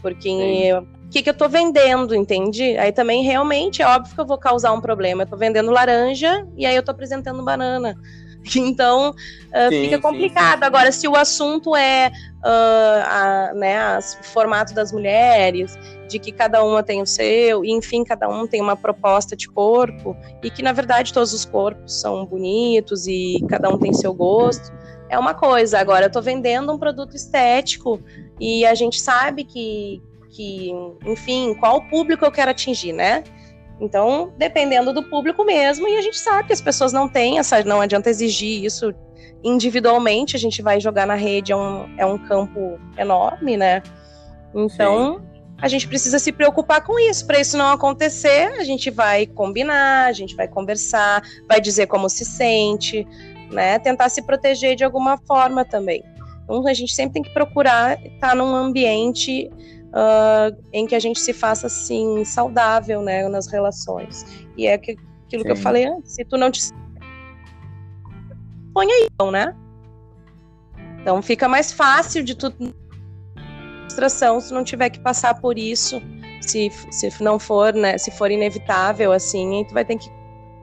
[0.00, 2.76] Porque o que, que eu tô vendendo, entende?
[2.78, 5.22] Aí também realmente é óbvio que eu vou causar um problema.
[5.22, 7.96] Eu tô vendendo laranja e aí eu tô apresentando banana.
[8.56, 10.54] Então uh, sim, fica complicado.
[10.54, 10.64] Sim, sim.
[10.64, 12.10] Agora, se o assunto é
[12.44, 15.78] uh, a, né, o formato das mulheres,
[16.12, 19.48] de que cada uma tem o seu, e enfim, cada um tem uma proposta de
[19.48, 24.12] corpo, e que na verdade todos os corpos são bonitos e cada um tem seu
[24.12, 24.70] gosto,
[25.08, 25.78] é uma coisa.
[25.78, 28.00] Agora, eu estou vendendo um produto estético
[28.38, 30.70] e a gente sabe que, que,
[31.06, 33.24] enfim, qual público eu quero atingir, né?
[33.80, 37.64] Então, dependendo do público mesmo, e a gente sabe que as pessoas não têm essa,
[37.64, 38.94] não adianta exigir isso
[39.42, 43.82] individualmente, a gente vai jogar na rede, é um, é um campo enorme, né?
[44.54, 45.31] Então, Sim.
[45.62, 47.24] A gente precisa se preocupar com isso.
[47.24, 52.08] Para isso não acontecer, a gente vai combinar, a gente vai conversar, vai dizer como
[52.08, 53.06] se sente,
[53.48, 53.78] né?
[53.78, 56.02] Tentar se proteger de alguma forma também.
[56.42, 59.48] Então, a gente sempre tem que procurar estar num ambiente
[59.90, 64.26] uh, em que a gente se faça assim saudável, né, nas relações.
[64.56, 64.98] E é aquilo
[65.30, 65.42] Sim.
[65.42, 66.60] que eu falei antes, se tu não te
[68.74, 69.54] põe aí, então, né?
[71.00, 72.52] Então fica mais fácil de tu
[73.92, 76.00] frustração se não tiver que passar por isso,
[76.40, 80.10] se, se não for, né, se for inevitável assim, tu vai ter que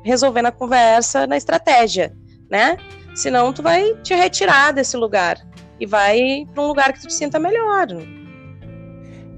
[0.04, 2.16] resolver na conversa, na estratégia,
[2.50, 2.78] né?
[3.16, 5.38] Senão tu vai te retirar desse lugar
[5.80, 7.88] e vai para um lugar que tu te sinta melhor.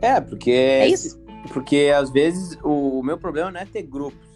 [0.02, 0.52] É, porque.
[0.52, 1.20] É isso?
[1.52, 4.30] Porque às vezes o, o meu problema não é ter grupos.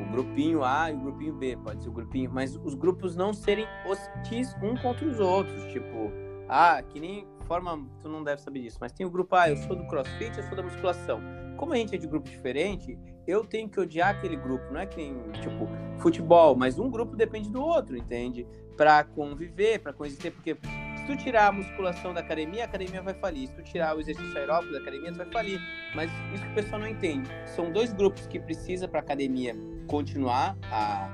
[0.00, 3.32] O grupinho A e o grupinho B, pode ser o grupinho, mas os grupos não
[3.32, 6.12] serem hostis um contra os outros, tipo,
[6.48, 9.56] ah, que nem forma, tu não deve saber disso, mas tem o grupo A, eu
[9.56, 11.20] sou do CrossFit, eu sou da musculação.
[11.56, 14.86] Como a gente é de grupo diferente, eu tenho que odiar aquele grupo, não é
[14.86, 18.46] que nem, tipo, futebol, mas um grupo depende do outro, entende?
[18.76, 20.56] Para conviver, para coexistir, porque
[21.04, 23.48] se tu tirar a musculação da academia, a academia vai falir.
[23.48, 25.60] Se tu tirar o exercício aeróbico da academia, tu vai falir.
[25.94, 27.28] Mas isso que o pessoal não entende.
[27.44, 29.54] São dois grupos que precisa para a academia
[29.86, 31.08] continuar a,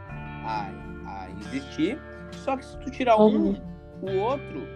[0.47, 0.71] a,
[1.07, 2.01] a, existir.
[2.45, 3.57] Só que se tu tirar um, uhum.
[4.03, 4.69] o outro,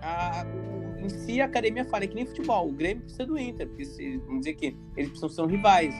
[0.00, 2.68] a, o, em si a academia fala, é que nem futebol.
[2.68, 5.94] O Grêmio precisa do Inter, porque se, vamos dizer que eles precisam ser rivais.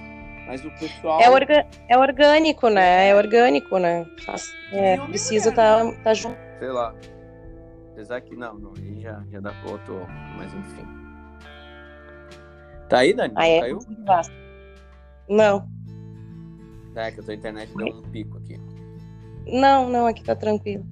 [0.46, 1.20] Mas o pessoal.
[1.20, 3.08] É, orga é orgânico, né?
[3.08, 4.06] É orgânico, né?
[4.72, 6.36] É, precisa estar tá, tá junto.
[6.58, 6.94] Sei lá.
[7.92, 10.86] Apesar que não, não aí já, já dá pro outro, mas enfim.
[12.88, 13.34] Tá aí, Dani?
[13.36, 13.60] Ah, é?
[13.60, 13.78] Caiu?
[15.28, 15.68] Não.
[16.94, 18.60] É que a tua internet deu um pico aqui.
[19.46, 20.84] Não, não, aqui tá tranquilo.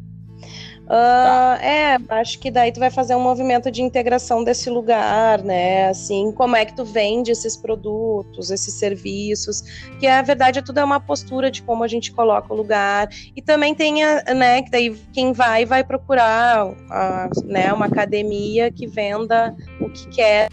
[0.91, 5.89] Uh, É, acho que daí tu vai fazer um movimento de integração desse lugar, né?
[5.89, 9.61] Assim, como é que tu vende esses produtos, esses serviços,
[10.01, 13.09] que a verdade é tudo é uma postura de como a gente coloca o lugar.
[13.37, 18.73] E também tem, a, né, que daí quem vai vai procurar a, né, uma academia
[18.73, 20.49] que venda o que quer.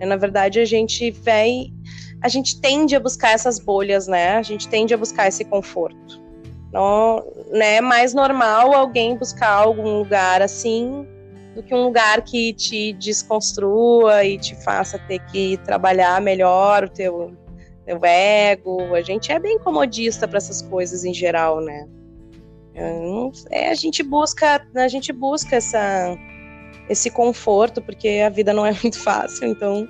[0.00, 1.70] Na verdade, a gente vai
[2.22, 4.36] a gente tende a buscar essas bolhas, né?
[4.36, 6.19] A gente tende a buscar esse conforto.
[6.72, 11.06] Não, né, é mais normal alguém buscar algum lugar assim
[11.54, 16.88] do que um lugar que te desconstrua e te faça ter que trabalhar melhor o
[16.88, 17.36] teu,
[17.84, 18.94] teu ego.
[18.94, 21.88] A gente é bem comodista para essas coisas em geral, né?
[23.50, 26.16] É, a gente busca, a gente busca essa,
[26.88, 29.88] esse conforto porque a vida não é muito fácil, então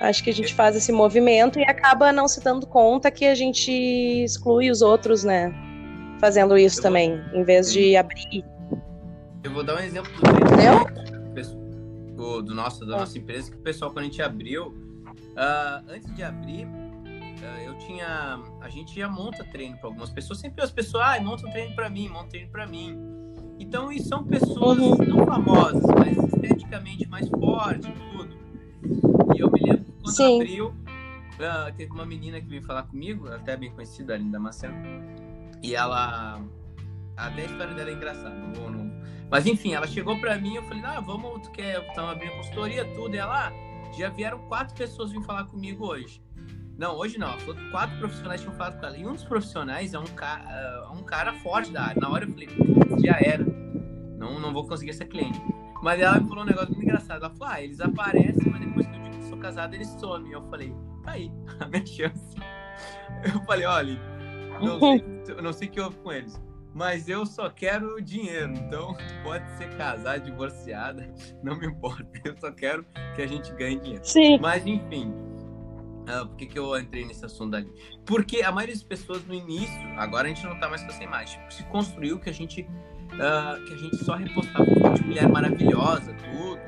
[0.00, 3.34] acho que a gente faz esse movimento e acaba não se dando conta que a
[3.34, 5.54] gente exclui os outros, né?
[6.20, 8.44] Fazendo isso também, em vez de abrir.
[9.42, 13.90] Eu vou dar um exemplo do, do, do nosso, da nossa empresa, que o pessoal,
[13.90, 18.40] quando a gente abriu, uh, antes de abrir, uh, eu tinha.
[18.60, 21.74] A gente já monta treino para algumas pessoas, sempre as pessoas, ah, monta um treino
[21.74, 22.98] para mim, monta um treino para mim.
[23.58, 24.96] Então, e são pessoas uhum.
[24.96, 28.36] não famosas, mas esteticamente mais fortes tudo.
[29.34, 30.40] E eu me lembro que quando Sim.
[30.40, 34.74] abriu, uh, teve uma menina que veio falar comigo, até bem conhecida, a Linda Macena
[35.62, 36.40] e ela.
[37.16, 38.70] Até a história dela é engraçada, não.
[38.70, 39.02] Não...
[39.30, 41.82] Mas enfim, ela chegou pra mim eu falei, ah, vamos, tu quer.
[41.88, 43.14] Estamos abrindo consultoria, tudo.
[43.14, 46.22] E ela, ah, já vieram quatro pessoas vir falar comigo hoje.
[46.78, 47.34] Não, hoje não.
[47.70, 48.96] Quatro profissionais tinham falado com ela.
[48.96, 50.44] E um dos profissionais é um, ca...
[50.46, 52.00] é um cara forte da área.
[52.00, 52.48] Na hora eu falei,
[53.02, 53.44] já era.
[54.18, 55.40] Não, não vou conseguir ser cliente.
[55.82, 57.24] Mas ela me falou um negócio muito engraçado.
[57.24, 60.32] Ela falou, ah, eles aparecem, mas depois que eu digo que sou casado, eles somem.
[60.32, 62.36] Eu falei, tá aí, a minha chance.
[63.24, 63.98] Eu falei, olha,
[64.60, 65.04] não sei,
[65.42, 66.40] não sei o que houve com eles.
[66.76, 68.52] Mas eu só quero dinheiro.
[68.52, 71.10] Então, pode ser casada, divorciada,
[71.42, 72.06] não me importa.
[72.22, 74.04] Eu só quero que a gente ganhe dinheiro.
[74.04, 74.38] Sim.
[74.38, 75.10] Mas, enfim.
[76.06, 77.72] Uh, por que, que eu entrei nesse assunto ali?
[78.04, 81.02] Porque a maioria das pessoas no início, agora a gente não tá mais com essa
[81.02, 86.14] imagem, se construiu que a gente, uh, que a gente só repostava de mulher maravilhosa,
[86.14, 86.60] tudo,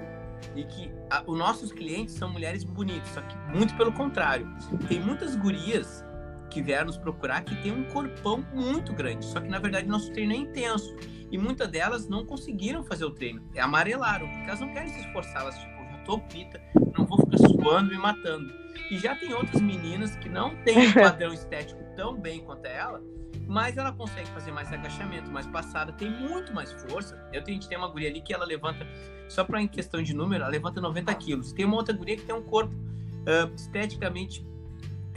[0.56, 4.48] e que a, os nossos clientes são mulheres bonitas, só que muito pelo contrário.
[4.88, 6.04] Tem muitas gurias
[6.48, 9.24] que vieram nos procurar que tem um corpão muito grande.
[9.24, 10.94] Só que na verdade nosso treino é intenso.
[11.30, 13.42] E muitas delas não conseguiram fazer o treino.
[13.54, 15.42] É amarelaram, porque elas não querem se esforçar.
[15.42, 16.60] Elas, tipo, já tô pita,
[16.96, 18.52] não vou ficar suando, me matando.
[18.90, 23.02] E já tem outras meninas que não têm um padrão estético tão bem quanto ela,
[23.46, 27.16] mas ela consegue fazer mais agachamento, mais passada, tem muito mais força.
[27.32, 28.86] Eu tenho, a gente tem uma guria ali que ela levanta,
[29.28, 31.52] só para em questão de número, ela levanta 90 quilos.
[31.52, 34.46] Tem uma outra guria que tem um corpo uh, esteticamente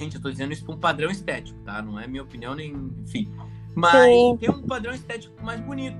[0.01, 1.79] Gente, eu tô dizendo isso por um padrão estético, tá?
[1.79, 2.73] Não é minha opinião, nem.
[3.03, 3.31] Enfim.
[3.75, 4.37] Mas Sim.
[4.37, 5.95] tem um padrão estético mais bonito.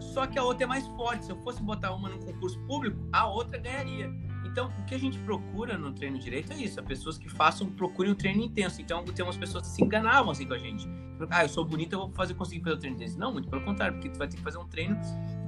[0.00, 1.26] Só que a outra é mais forte.
[1.26, 4.12] Se eu fosse botar uma num concurso público, a outra ganharia.
[4.44, 7.70] Então, o que a gente procura no treino direito é isso: é pessoas que façam,
[7.70, 8.82] procurem um treino intenso.
[8.82, 10.88] Então, tem umas pessoas que se enganavam assim com a gente.
[11.30, 13.16] Ah, eu sou bonita, eu vou fazer conseguir fazer o treino intenso.
[13.16, 14.98] Não, muito pelo contrário, porque tu vai ter que fazer um treino.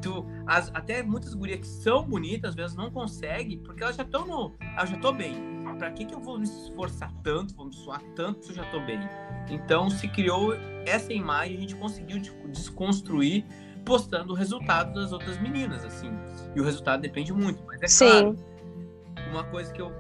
[0.01, 4.05] Tu, as, até muitas gurias que são bonitas, às vezes não conseguem, porque elas já
[4.05, 4.55] estão no.
[4.77, 8.03] Ah, já tô bem para que, que eu vou me esforçar tanto, vou me suar
[8.15, 9.01] tanto se eu já estou bem?
[9.49, 13.45] Então se criou essa imagem, a gente conseguiu desconstruir
[13.85, 16.11] postando o resultado das outras meninas, assim.
[16.55, 18.07] E o resultado depende muito, mas é Sim.
[18.09, 18.37] claro.
[19.31, 19.93] Uma coisa que eu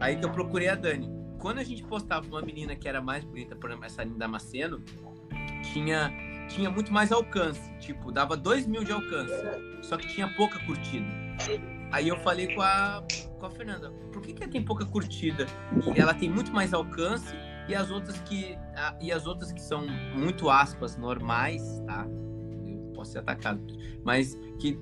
[0.00, 1.08] aí que eu procurei a Dani.
[1.38, 4.82] Quando a gente postava uma menina que era mais bonita, por exemplo, essa Linda Maceno,
[5.72, 6.12] tinha
[6.48, 9.34] tinha muito mais alcance, tipo, dava 2 mil de alcance,
[9.82, 11.06] só que tinha pouca curtida.
[11.92, 13.02] Aí eu falei com a,
[13.38, 15.46] com a Fernanda, por que, que ela tem pouca curtida?
[15.94, 17.34] E ela tem muito mais alcance
[17.68, 18.58] e as outras que
[19.00, 22.06] e as outras que são muito aspas normais, tá?
[22.66, 23.60] Eu posso ser atacado,
[24.04, 24.78] mas que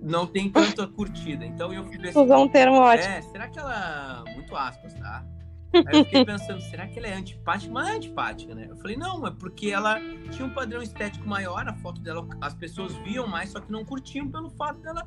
[0.00, 1.44] não tem tanta curtida.
[1.44, 3.12] Então eu fui pensando, Usar um termo ótimo.
[3.12, 5.24] É, será que ela muito aspas, tá?
[5.74, 7.72] Aí eu fiquei pensando, será que ela é antipática?
[7.72, 8.66] Mas é antipática, né?
[8.70, 12.54] Eu falei, não, é porque ela tinha um padrão estético maior, a foto dela, as
[12.54, 15.06] pessoas viam mais, só que não curtiam pelo fato dela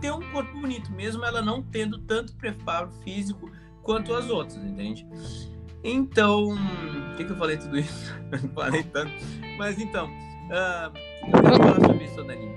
[0.00, 3.50] ter um corpo bonito, mesmo ela não tendo tanto preparo físico
[3.82, 5.06] quanto as outras, entende?
[5.82, 6.56] Então,
[7.08, 8.14] por que, que eu falei tudo isso?
[8.30, 9.12] não falei tanto.
[9.56, 10.92] Mas então, uh,
[11.26, 12.48] eu falar sobre isso, Dani.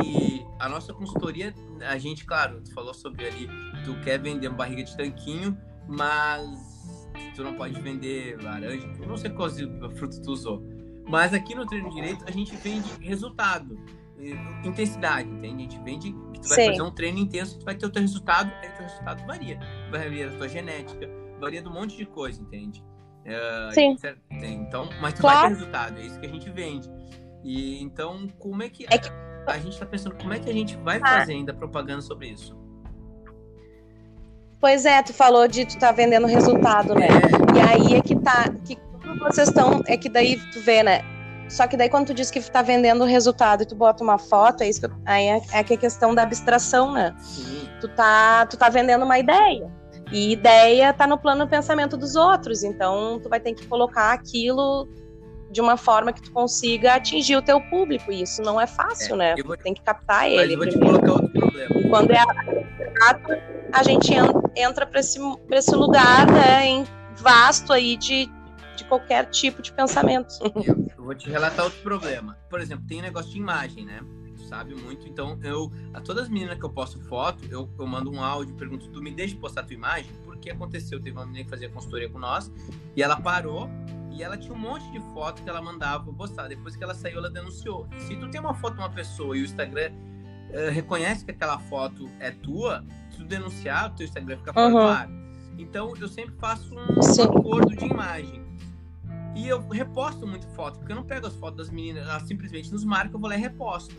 [0.00, 1.54] Que a nossa consultoria,
[1.88, 3.48] a gente, claro, tu falou sobre ali,
[3.84, 5.56] tu quer vender uma barriga de tanquinho,
[5.88, 10.62] mas tu não pode vender laranja, eu não sei qual fruto tu usou.
[11.08, 13.78] Mas aqui no treino direito a gente vende resultado,
[14.64, 15.54] intensidade, entende?
[15.54, 16.70] A gente vende que tu vai Sim.
[16.70, 19.58] fazer um treino intenso, tu vai ter o teu resultado, aí o teu resultado varia.
[19.90, 21.08] Varia da tua genética,
[21.40, 22.82] varia de um monte de coisa, entende?
[23.26, 23.96] Uh, Sim.
[24.30, 25.40] Então, mas tu claro.
[25.40, 26.90] vai ter resultado, é isso que a gente vende.
[27.44, 29.08] E então, como é que, é que...
[29.46, 31.18] a gente está pensando como é que a gente vai ah.
[31.20, 32.56] fazer ainda propaganda sobre isso?
[34.60, 37.08] Pois é, tu falou de tu tá vendendo resultado, né?
[37.54, 38.48] E aí é que tá.
[38.64, 38.78] Que
[39.20, 39.82] vocês estão.
[39.86, 41.02] É que daí tu vê, né?
[41.48, 44.62] Só que daí quando tu diz que tá vendendo resultado e tu bota uma foto,
[44.62, 47.14] é isso que, aí é, é que a questão da abstração, né?
[47.18, 47.68] Sim.
[47.80, 49.70] Tu tá, tu tá vendendo uma ideia.
[50.12, 52.62] E ideia tá no plano do pensamento dos outros.
[52.62, 54.88] Então tu vai ter que colocar aquilo
[55.50, 58.12] de uma forma que tu consiga atingir o teu público.
[58.12, 59.42] E isso não é fácil, é, né?
[59.44, 59.56] Vou...
[59.56, 60.54] Tem que captar ele.
[60.54, 61.80] Eu vou te colocar outro problema.
[61.80, 62.18] E quando é
[63.72, 64.12] a gente
[64.56, 65.18] entra para esse,
[65.50, 68.30] esse lugar, né, em vasto aí de,
[68.76, 70.34] de qualquer tipo de pensamento.
[70.40, 70.52] Eu,
[70.96, 72.38] eu vou te relatar outro problema.
[72.48, 74.00] Por exemplo, tem um negócio de imagem, né?
[74.46, 75.06] sabe muito.
[75.08, 78.54] Então, eu, a todas as meninas que eu posto foto, eu, eu mando um áudio,
[78.54, 80.10] pergunto, tu me deixa postar tua imagem?
[80.24, 82.50] Porque aconteceu, teve uma menina que fazia consultoria com nós,
[82.94, 83.68] e ela parou,
[84.12, 86.48] e ela tinha um monte de foto que ela mandava postar.
[86.48, 87.86] Depois que ela saiu, ela denunciou.
[87.98, 91.58] Se tu tem uma foto de uma pessoa e o Instagram uh, reconhece que aquela
[91.58, 94.72] foto é tua, se tu denunciar, o teu Instagram fica fora uhum.
[94.72, 95.08] do ar.
[95.58, 97.22] Então, eu sempre faço um Sim.
[97.22, 98.45] acordo de imagem.
[99.36, 102.72] E eu reposto muito foto, porque eu não pego as fotos das meninas, elas simplesmente
[102.72, 103.94] nos marcam, eu vou lá e reposto.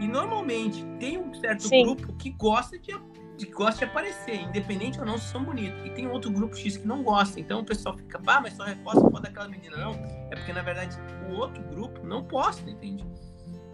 [0.00, 1.84] E normalmente tem um certo Sim.
[1.84, 2.98] grupo que gosta de,
[3.36, 5.84] de, gosta de aparecer, independente ou não se são bonitos.
[5.84, 7.38] E tem outro grupo X que não gosta.
[7.38, 9.76] Então o pessoal fica, pá, mas só reposta foto daquela menina.
[9.76, 9.92] Não,
[10.30, 10.96] é porque na verdade
[11.28, 13.04] o outro grupo não posta, entende?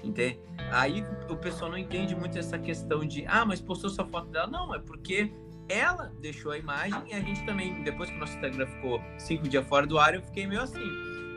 [0.03, 0.41] Entende?
[0.73, 4.49] Aí o pessoal não entende muito essa questão de, ah, mas postou sua foto dela.
[4.49, 5.33] Não, é porque
[5.69, 9.49] ela deixou a imagem e a gente também, depois que o nosso Instagram ficou cinco
[9.49, 10.89] dias fora do ar, eu fiquei meio assim.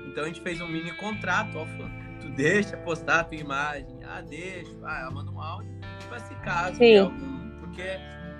[0.07, 1.65] Então a gente fez um mini contrato, ó,
[2.19, 5.71] tu deixa postar a tua imagem, ah, deixa, ah, ela manda um áudio,
[6.07, 7.83] para se caso algum, porque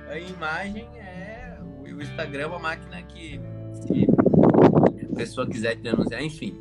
[0.10, 3.40] a imagem é, o Instagram é uma máquina que
[3.74, 4.08] se
[5.12, 6.60] a pessoa quiser denunciar, enfim,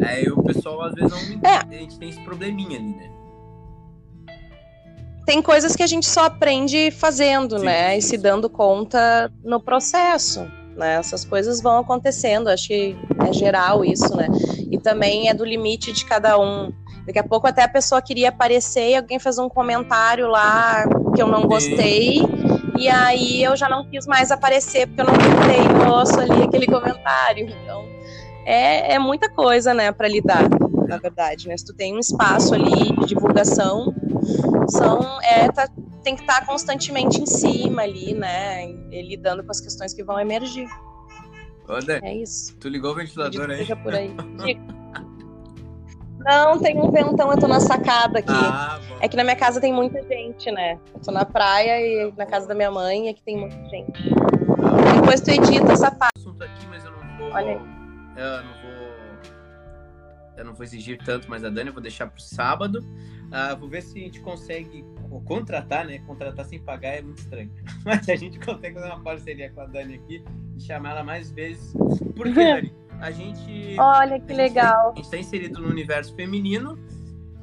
[0.00, 1.50] Aí o pessoal às vezes não.
[1.50, 1.56] É.
[1.56, 3.10] A gente tem esse probleminha ali, né?
[5.28, 7.98] Tem coisas que a gente só aprende fazendo, sim, né?
[7.98, 10.50] E se dando conta no processo.
[10.74, 10.94] Né?
[10.94, 12.96] Essas coisas vão acontecendo, acho que
[13.28, 14.26] é geral isso, né?
[14.70, 16.72] E também é do limite de cada um.
[17.04, 21.20] Daqui a pouco até a pessoa queria aparecer e alguém fez um comentário lá que
[21.20, 22.22] eu não gostei.
[22.78, 26.44] E aí eu já não quis mais aparecer porque eu não gostei no osso ali
[26.44, 27.50] aquele comentário.
[27.50, 27.84] Então,
[28.46, 30.48] é, é muita coisa, né, para lidar,
[30.88, 31.56] na verdade, né?
[31.58, 33.94] Se tu tem um espaço ali de divulgação,
[34.68, 35.68] são, é, tá,
[36.02, 40.18] tem que estar tá constantemente em cima ali, né, lidando com as questões que vão
[40.18, 40.68] emergir.
[41.68, 42.56] Olha, é isso.
[42.56, 43.66] Tu ligou o ventilador aí?
[43.76, 44.14] por aí.
[46.20, 48.32] Não, tem um ventão, eu tô na sacada aqui.
[48.32, 50.78] Ah, é que na minha casa tem muita gente, né?
[50.92, 54.14] Eu tô na praia e na casa da minha mãe é que tem muita gente.
[54.94, 56.18] Depois tu edita essa parte.
[56.40, 57.30] Aqui, mas eu não vou...
[57.30, 57.78] Olha aí
[58.18, 58.67] eu não vou.
[60.38, 62.78] Eu não vou exigir tanto, mas a Dani eu vou deixar para o sábado.
[62.78, 64.84] Uh, vou ver se a gente consegue
[65.24, 65.98] contratar, né?
[66.06, 67.50] Contratar sem pagar é muito estranho.
[67.84, 70.24] Mas a gente consegue fazer uma parceria com a Dani aqui
[70.56, 71.72] e chamar ela mais vezes.
[72.14, 73.76] Porque, Dani, a gente.
[73.78, 74.92] Olha que a legal.
[74.92, 76.78] a gente está inserido no universo feminino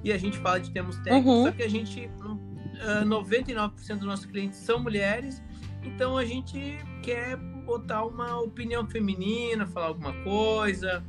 [0.03, 1.43] e a gente fala de termos técnicos, uhum.
[1.45, 2.09] só que a gente.
[2.21, 5.41] Uh, 99% dos nossos clientes são mulheres,
[5.81, 11.03] então a gente quer botar uma opinião feminina, falar alguma coisa.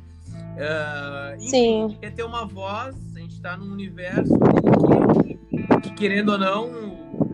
[0.57, 1.83] Uh, enfim, Sim.
[1.83, 4.33] a gente quer ter uma voz, a gente está num universo
[5.51, 6.71] que, que, querendo ou não,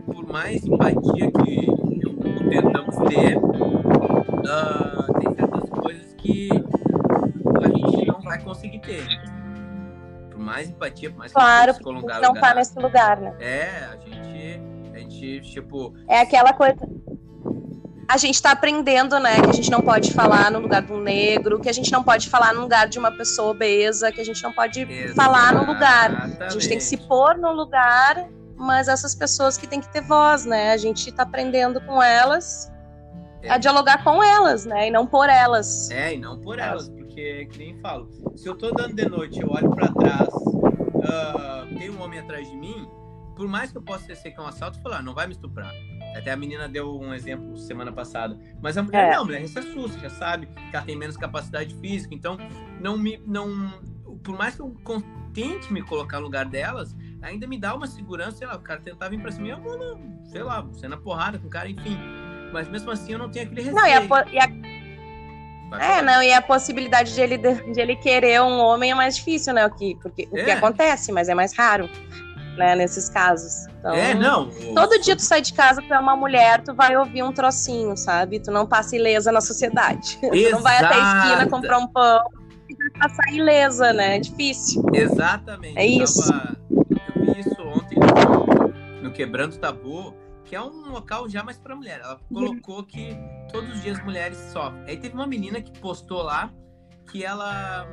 [0.04, 1.66] por mais empatia que
[2.50, 6.50] tentamos ter, uh, tem certas coisas que
[7.62, 9.06] a gente não vai conseguir ter.
[10.30, 13.34] Por mais empatia, por mais claro, que a gente não está nesse lugar, né?
[13.40, 14.60] É, a gente,
[14.92, 15.94] a gente, tipo...
[16.08, 16.76] É aquela coisa
[18.08, 21.00] a gente está aprendendo, né, que a gente não pode falar no lugar de um
[21.00, 24.24] negro, que a gente não pode falar no lugar de uma pessoa obesa, que a
[24.24, 25.14] gente não pode Exatamente.
[25.14, 26.32] falar no lugar.
[26.40, 30.02] A gente tem que se pôr no lugar, mas essas pessoas que têm que ter
[30.02, 30.72] voz, né?
[30.72, 32.70] A gente está aprendendo com elas
[33.42, 33.50] é.
[33.50, 34.88] a dialogar com elas, né?
[34.88, 35.90] E não por elas.
[35.90, 39.40] É, e não por elas, porque, que nem falo, se eu tô andando de noite,
[39.40, 42.88] eu olho para trás, uh, tem um homem atrás de mim,
[43.36, 45.32] por mais que eu possa ter que é um assalto, falar, ah, não vai me
[45.32, 45.72] estuprar.
[46.14, 48.38] Até a menina deu um exemplo semana passada.
[48.62, 49.14] Mas a mulher é.
[49.14, 52.14] não, a mulher se assusta, já sabe que ela tem menos capacidade física.
[52.14, 52.38] Então,
[52.80, 53.20] não me.
[53.26, 53.72] Não,
[54.22, 54.74] por mais que eu
[55.34, 58.80] tente me colocar no lugar delas, ainda me dá uma segurança, sei lá, o cara
[58.80, 61.68] tentar vir pra cima, eu vou, não, sei lá, você na porrada com o cara,
[61.68, 61.98] enfim.
[62.52, 63.76] Mas mesmo assim eu não tenho aquele receio.
[63.76, 64.74] Não, e a, e a...
[65.80, 69.52] É, não, e a possibilidade de ele, de ele querer um homem é mais difícil,
[69.52, 69.66] né?
[69.66, 70.26] O que, porque, é.
[70.26, 70.52] o que é.
[70.52, 71.90] acontece, mas é mais raro
[72.56, 73.66] né, nesses casos.
[73.78, 74.48] Então, é, não.
[74.74, 77.96] Todo dia tu sai de casa, tu é uma mulher, tu vai ouvir um trocinho,
[77.96, 78.40] sabe?
[78.40, 80.18] Tu não passa ilesa na sociedade.
[80.34, 82.22] Tu não vai até a esquina comprar um pão
[82.68, 84.16] e vai passar ilesa, né?
[84.16, 84.82] É difícil.
[84.92, 85.78] Exatamente.
[85.78, 86.30] É isso.
[86.30, 86.56] Tava...
[86.70, 91.74] Eu vi isso ontem no, no Quebrando Tabu, que é um local já mais para
[91.74, 92.00] mulher.
[92.02, 93.16] Ela colocou que
[93.50, 94.84] todos os dias mulheres sofrem.
[94.86, 96.50] Aí teve uma menina que postou lá
[97.10, 97.86] que ela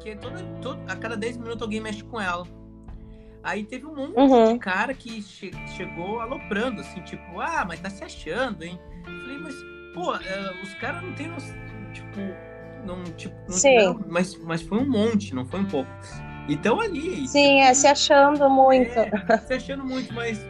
[0.00, 2.44] que toda, toda, a cada 10 minutos alguém mexe com ela.
[3.44, 4.54] Aí teve um monte uhum.
[4.54, 8.80] de cara que che chegou aloprando, assim, tipo, ah, mas tá se achando, hein?
[9.06, 9.54] Eu falei, mas,
[9.92, 11.30] pô, uh, os caras não tem,
[11.92, 12.20] tipo,
[12.86, 13.76] não, tipo, não Sim.
[13.76, 15.90] Tiveram, mas, mas foi um monte, não foi um pouco.
[16.48, 17.28] Então ali.
[17.28, 18.98] Sim, é se achando muito.
[18.98, 20.40] É, se achando muito, mas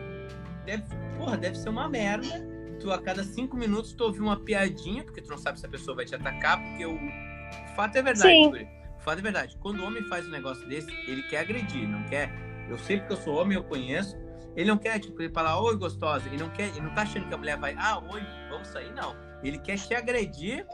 [0.64, 0.84] deve,
[1.18, 2.47] porra, deve ser uma merda.
[2.78, 5.68] Tu a cada cinco minutos tu ouvir uma piadinha, porque tu não sabe se a
[5.68, 8.68] pessoa vai te atacar, porque o, o fato é verdade, Sim.
[8.99, 9.57] O fato é verdade.
[9.59, 12.30] Quando o homem faz um negócio desse, ele quer agredir, não quer
[12.68, 14.16] eu sei porque eu sou homem, eu conheço.
[14.56, 16.26] Ele não quer, tipo, ele falar, oi, gostosa.
[16.26, 18.92] Ele não quer, ele não tá achando que a mulher vai, ah, oi, vamos sair,
[18.94, 19.16] não.
[19.42, 20.64] Ele quer te agredir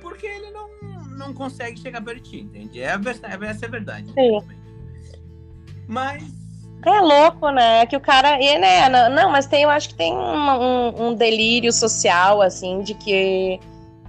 [0.00, 0.68] porque ele não,
[1.16, 2.80] não consegue chegar perto de ti, entende?
[2.80, 4.06] É, é essa é a verdade.
[4.12, 4.40] Sim.
[5.88, 6.22] Mas.
[6.84, 7.84] É louco, né?
[7.86, 8.40] Que o cara.
[8.40, 8.88] E, né?
[9.08, 13.58] Não, mas tem, eu acho que tem um, um delírio social, assim, de que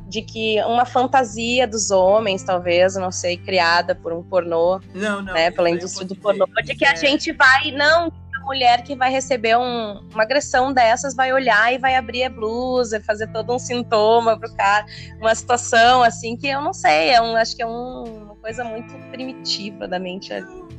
[0.08, 5.34] de que uma fantasia dos homens, talvez, não sei, criada por um pornô, não, não,
[5.34, 6.96] né, pela indústria do pornô, de que a é...
[6.96, 11.78] gente vai, não, a mulher que vai receber um, uma agressão dessas vai olhar e
[11.78, 14.86] vai abrir a blusa, fazer todo um sintoma pro cara,
[15.20, 18.94] uma situação assim que eu não sei, é um, acho que é um, coisa muito
[19.12, 20.32] primitiva da mente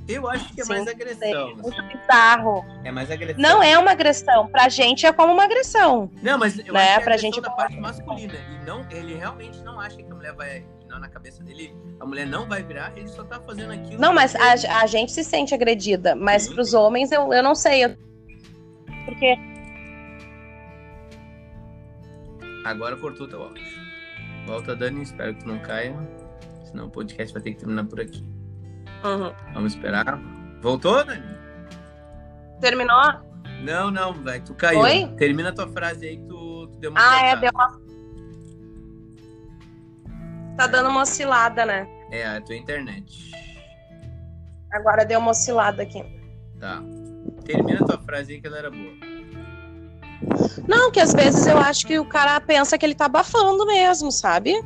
[0.09, 1.51] eu acho que é Sim, mais agressão.
[1.51, 2.65] É muito bizarro.
[2.83, 3.43] É mais agressão.
[3.43, 4.47] Não é uma agressão.
[4.47, 6.11] Pra gente é como uma agressão.
[6.23, 6.81] Não, mas eu né?
[6.81, 8.33] acho que é pra gente da parte masculina.
[8.33, 10.65] E não, ele realmente não acha que a mulher vai.
[10.89, 14.01] Não, na cabeça dele, a mulher não vai virar, ele só tá fazendo aquilo.
[14.01, 16.15] Não, mas a, a, gente se sente agredida.
[16.15, 16.55] Mas Sim.
[16.55, 17.85] pros homens, eu, eu não sei.
[17.85, 17.95] Eu...
[19.05, 19.37] Porque.
[22.65, 23.63] Agora cortou teu áudio.
[24.47, 25.95] Volta, Dani, espero que não caia.
[26.71, 28.23] Senão o podcast vai ter que terminar por aqui.
[29.05, 29.33] Uhum.
[29.55, 30.19] Vamos esperar.
[30.61, 31.25] Voltou, Dani?
[32.61, 33.29] Terminou?
[33.63, 34.45] Não, não, velho.
[34.45, 34.81] Tu caiu.
[34.81, 35.07] Oi?
[35.17, 37.01] Termina a tua frase aí que tu, tu deu uma.
[37.01, 37.81] Ah, é, deu uma.
[40.57, 41.89] Tá dando uma oscilada, né?
[42.11, 43.31] É, a tua internet.
[44.73, 46.05] Agora deu uma oscilada aqui.
[46.61, 46.83] Tá.
[47.45, 48.93] Termina a tua frase aí que ela era boa.
[50.67, 54.11] Não, que às vezes eu acho que o cara pensa que ele tá abafando mesmo,
[54.11, 54.61] sabe?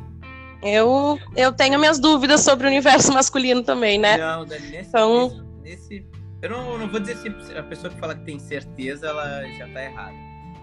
[0.63, 4.17] Eu, eu tenho minhas dúvidas sobre o universo masculino também, né?
[4.17, 5.45] Não, Dani, nesse, então...
[5.61, 6.07] nesse,
[6.41, 9.67] eu não, não, vou dizer se a pessoa que fala que tem certeza, ela já
[9.69, 10.15] tá errada.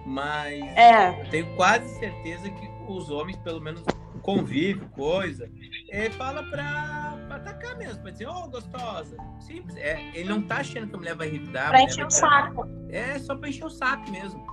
[0.07, 1.21] Mas é.
[1.21, 3.83] eu tenho quase certeza que os homens, pelo menos
[4.23, 5.51] convívio, coisa,
[5.91, 9.17] é, fala pra, pra atacar mesmo, pra dizer, ô, oh, gostosa.
[9.41, 9.77] Simples.
[9.77, 11.71] É, ele não tá achando que a mulher vai revidar.
[11.71, 12.67] Pra encher o saco.
[12.91, 14.45] É, só pra encher o saco mesmo.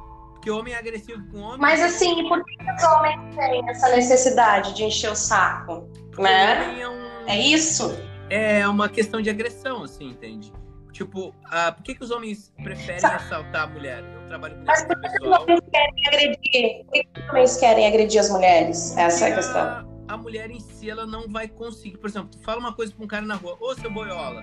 [0.50, 1.60] Homem é agressivo com homem.
[1.60, 5.90] Mas assim, por que os homens têm essa necessidade de encher o saco?
[6.12, 6.82] Porque né?
[6.82, 7.28] É, um...
[7.28, 7.98] é, isso?
[8.30, 10.52] É uma questão de agressão, assim, entende?
[10.92, 13.16] Tipo, uh, por que, que os homens preferem Sabe?
[13.16, 14.04] assaltar a mulher?
[14.04, 16.86] Eu trabalho com Mas por que os homens querem agredir?
[16.86, 18.98] Por que os homens querem agredir as mulheres?
[18.98, 19.98] Essa é a questão.
[20.08, 21.98] A mulher em si, ela não vai conseguir.
[21.98, 24.42] Por exemplo, tu fala uma coisa pra um cara na rua, ô seu boiola,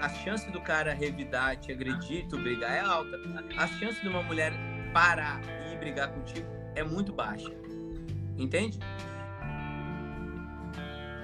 [0.00, 3.16] a chance do cara revidar, te agredir, tu brigar é alta.
[3.56, 4.52] A chance de uma mulher
[4.92, 5.40] parar
[5.72, 7.50] e brigar contigo é muito baixa.
[8.38, 8.78] Entende?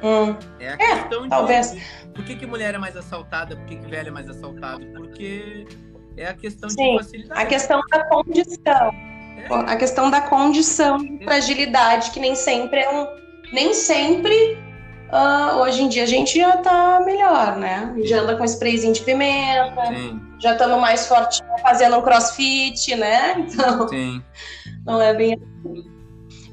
[0.02, 0.36] Hum.
[0.60, 1.28] É a é, questão de.
[1.28, 1.76] Talvez.
[2.14, 3.56] Por que, que mulher é mais assaltada?
[3.56, 4.86] Por que, que velho é mais assaltado?
[4.94, 5.66] Porque
[6.16, 7.40] é a questão Sim, de facilidade.
[7.40, 8.92] A questão da condição.
[8.92, 9.46] É.
[9.50, 13.06] A questão da condição de fragilidade, que nem sempre é um.
[13.52, 14.58] Nem sempre.
[15.10, 17.94] Uh, hoje em dia a gente já tá melhor, né?
[18.02, 19.86] Já anda com sprayzinho de pimenta.
[19.86, 23.34] Sim já estamos mais fortinho fazendo um crossfit, né?
[23.48, 24.22] Então, Sim.
[24.84, 25.98] não é bem assim.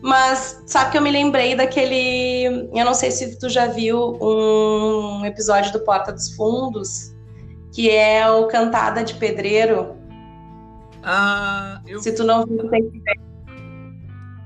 [0.01, 2.69] Mas sabe que eu me lembrei daquele.
[2.73, 7.15] Eu não sei se tu já viu um episódio do Porta dos Fundos,
[7.73, 9.95] que é o Cantada de Pedreiro.
[11.01, 11.99] Ah, eu...
[11.99, 13.19] Se tu não viu, tem que ver.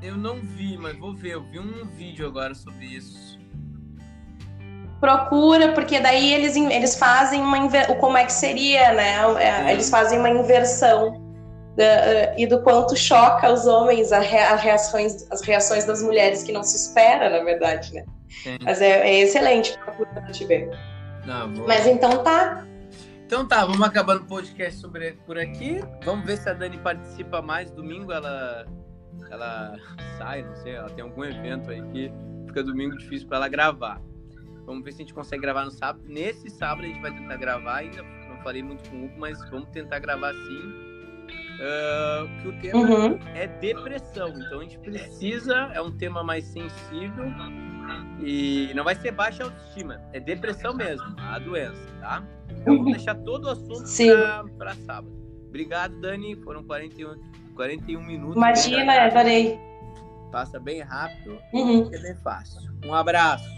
[0.02, 1.34] Eu não vi, mas vou ver.
[1.34, 3.39] Eu vi um vídeo agora sobre isso.
[5.00, 7.58] Procura, porque daí eles, eles fazem uma.
[8.00, 9.16] Como é que seria, né?
[9.40, 11.30] É, eles fazem uma inversão
[11.78, 16.44] da, e do quanto choca os homens a, rea, a reações, as reações das mulheres
[16.44, 18.04] que não se espera, na verdade, né?
[18.44, 18.58] Sim.
[18.62, 20.70] Mas é, é excelente para te ver.
[21.26, 21.68] Não, vou...
[21.68, 22.66] Mas então tá.
[23.26, 25.82] Então tá, vamos acabando o podcast sobre, por aqui.
[26.04, 27.72] Vamos ver se a Dani participa mais.
[27.72, 28.66] Domingo ela,
[29.32, 29.76] ela
[30.18, 32.12] sai, não sei, ela tem algum evento aí que
[32.48, 34.02] fica domingo difícil para ela gravar.
[34.70, 36.04] Vamos ver se a gente consegue gravar no sábado.
[36.08, 38.04] Nesse sábado a gente vai tentar gravar ainda.
[38.04, 40.90] Não falei muito com o Hugo, mas vamos tentar gravar sim.
[41.60, 43.20] Uh, que o tema uhum.
[43.34, 44.30] é depressão.
[44.30, 47.26] Então a gente precisa, é um tema mais sensível
[48.24, 52.24] e não vai ser baixa autoestima, é depressão mesmo, a doença, tá?
[52.52, 53.90] Então vou deixar todo o assunto
[54.56, 55.12] para sábado.
[55.48, 56.36] Obrigado, Dani.
[56.44, 57.16] Foram 41,
[57.56, 58.36] 41 minutos.
[58.36, 59.60] Imagina, adorei.
[60.32, 61.90] Passa bem rápido, uhum.
[61.92, 62.62] é bem fácil.
[62.86, 63.50] Um abraço.